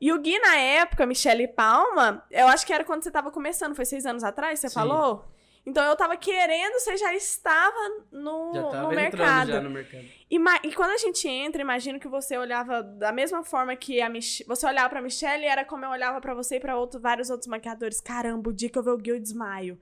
[0.00, 3.74] E o Gui, na época, Michele Palma, eu acho que era quando você tava começando,
[3.74, 4.74] foi seis anos atrás, você Sim.
[4.74, 5.26] falou?
[5.68, 7.76] Então eu tava querendo, você já estava
[8.10, 9.52] no, Já tava no mercado.
[9.52, 10.04] já no mercado.
[10.30, 14.08] E, e quando a gente entra, imagino que você olhava da mesma forma que a
[14.08, 17.28] Mich você olhava pra Michelle era como eu olhava pra você e pra outro, vários
[17.28, 18.00] outros maquiadores.
[18.00, 19.78] Caramba, o dia que eu ver o Gui eu desmaio.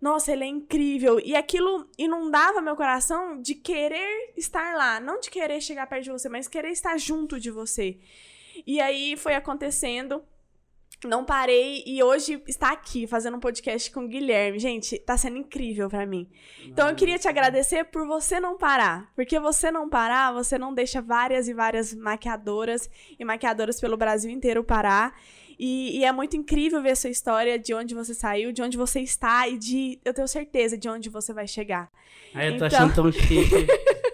[0.00, 1.18] Nossa, ele é incrível.
[1.18, 5.00] E aquilo inundava meu coração de querer estar lá.
[5.00, 7.98] Não de querer chegar perto de você, mas querer estar junto de você.
[8.64, 10.22] E aí foi acontecendo.
[11.04, 14.58] Não parei e hoje está aqui fazendo um podcast com o Guilherme.
[14.58, 16.28] Gente, tá sendo incrível pra mim.
[16.64, 19.12] Então eu queria te agradecer por você não parar.
[19.14, 22.88] Porque você não parar, você não deixa várias e várias maquiadoras
[23.18, 25.14] e maquiadoras pelo Brasil inteiro parar.
[25.58, 28.76] E, e é muito incrível ver a sua história, de onde você saiu, de onde
[28.76, 31.90] você está e de, eu tenho certeza, de onde você vai chegar.
[32.34, 33.66] Aí eu tô Então- achando tão chique.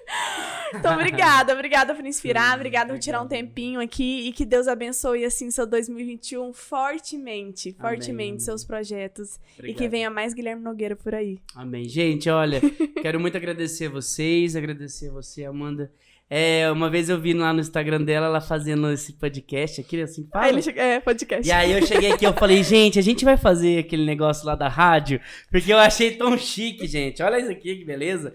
[0.75, 5.25] Então, obrigada, obrigada por inspirar, obrigada por tirar um tempinho aqui e que Deus abençoe,
[5.25, 8.39] assim, seu 2021 fortemente, fortemente, amém.
[8.41, 9.37] seus projetos.
[9.37, 9.79] E Obrigado.
[9.79, 11.39] que venha mais Guilherme Nogueira por aí.
[11.55, 11.85] Amém.
[11.89, 12.61] Gente, olha,
[13.03, 15.93] quero muito agradecer a vocês, agradecer a você, Amanda.
[16.35, 20.27] É, uma vez eu vi lá no Instagram dela, ela fazendo esse podcast aqui, assim,
[20.33, 20.47] fala.
[20.47, 21.47] Aí ele chega, é, podcast.
[21.47, 24.55] E aí eu cheguei aqui, eu falei, gente, a gente vai fazer aquele negócio lá
[24.55, 25.21] da rádio,
[25.51, 27.23] porque eu achei tão chique, gente.
[27.23, 28.33] Olha isso aqui, que beleza.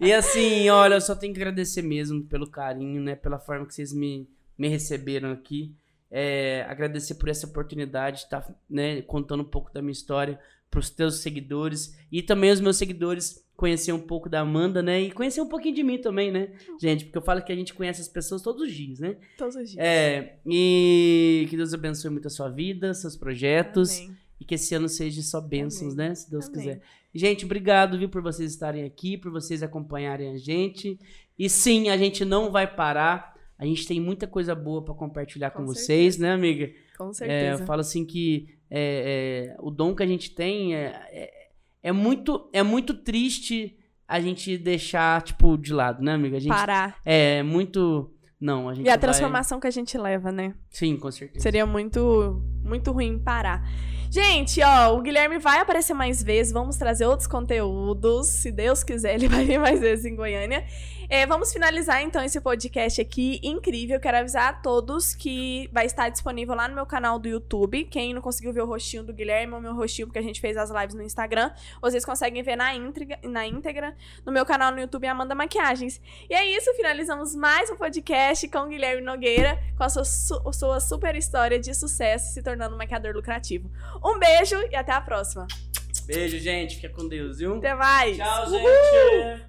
[0.00, 3.76] E assim, olha, eu só tenho que agradecer mesmo pelo carinho, né, pela forma que
[3.76, 4.28] vocês me,
[4.58, 5.72] me receberam aqui.
[6.10, 10.36] É, agradecer por essa oportunidade de estar, né, contando um pouco da minha história
[10.68, 15.00] para os teus seguidores e também os meus seguidores conhecer um pouco da Amanda, né,
[15.00, 16.50] e conhecer um pouquinho de mim também, né,
[16.80, 19.16] gente, porque eu falo que a gente conhece as pessoas todos os dias, né.
[19.38, 19.82] Todos os dias.
[19.84, 23.96] É, e que Deus abençoe muito a sua vida, seus projetos.
[23.98, 24.16] Amém.
[24.38, 26.08] E que esse ano seja só bênçãos, Amém.
[26.10, 26.14] né?
[26.14, 26.58] Se Deus Amém.
[26.58, 26.82] quiser.
[27.14, 30.98] Gente, obrigado, viu, por vocês estarem aqui, por vocês acompanharem a gente.
[31.38, 33.34] E sim, a gente não vai parar.
[33.58, 36.70] A gente tem muita coisa boa pra compartilhar com, Com vocês, né, amiga?
[36.98, 37.62] Com É, certeza.
[37.62, 41.45] eu falo assim que é, é, o dom que a gente tem é,
[41.86, 43.76] é, é muito, é muito triste
[44.08, 46.36] a gente deixar, tipo, de lado, né, amiga?
[46.36, 46.96] A gente, Parar.
[47.04, 48.12] é muito.
[48.40, 50.54] Não, a gente E a vai- transformação que a gente leva, né?
[50.70, 51.42] Sim, com certeza.
[51.42, 53.66] Seria muito, muito ruim parar.
[54.10, 58.28] Gente, ó, o Guilherme vai aparecer mais vezes, vamos trazer outros conteúdos.
[58.28, 60.64] Se Deus quiser, ele vai vir mais vezes em Goiânia.
[61.08, 64.00] É, vamos finalizar então esse podcast aqui incrível.
[64.00, 67.84] Quero avisar a todos que vai estar disponível lá no meu canal do YouTube.
[67.84, 70.56] Quem não conseguiu ver o rostinho do Guilherme ou meu rostinho, porque a gente fez
[70.56, 71.50] as lives no Instagram,
[71.80, 73.94] vocês conseguem ver na íntegra, na íntegra
[74.24, 76.00] no meu canal no YouTube Amanda Maquiagens.
[76.28, 80.52] E é isso, finalizamos mais um podcast com o Guilherme Nogueira, com a sua, su-
[80.52, 83.70] sua super história de sucesso se tornando um maquiador lucrativo.
[84.04, 85.46] Um beijo e até a próxima.
[86.04, 86.76] Beijo, gente.
[86.76, 87.56] Fica com Deus, viu?
[87.56, 88.16] Até mais!
[88.16, 88.58] Tchau, Uhul!
[88.60, 89.46] gente.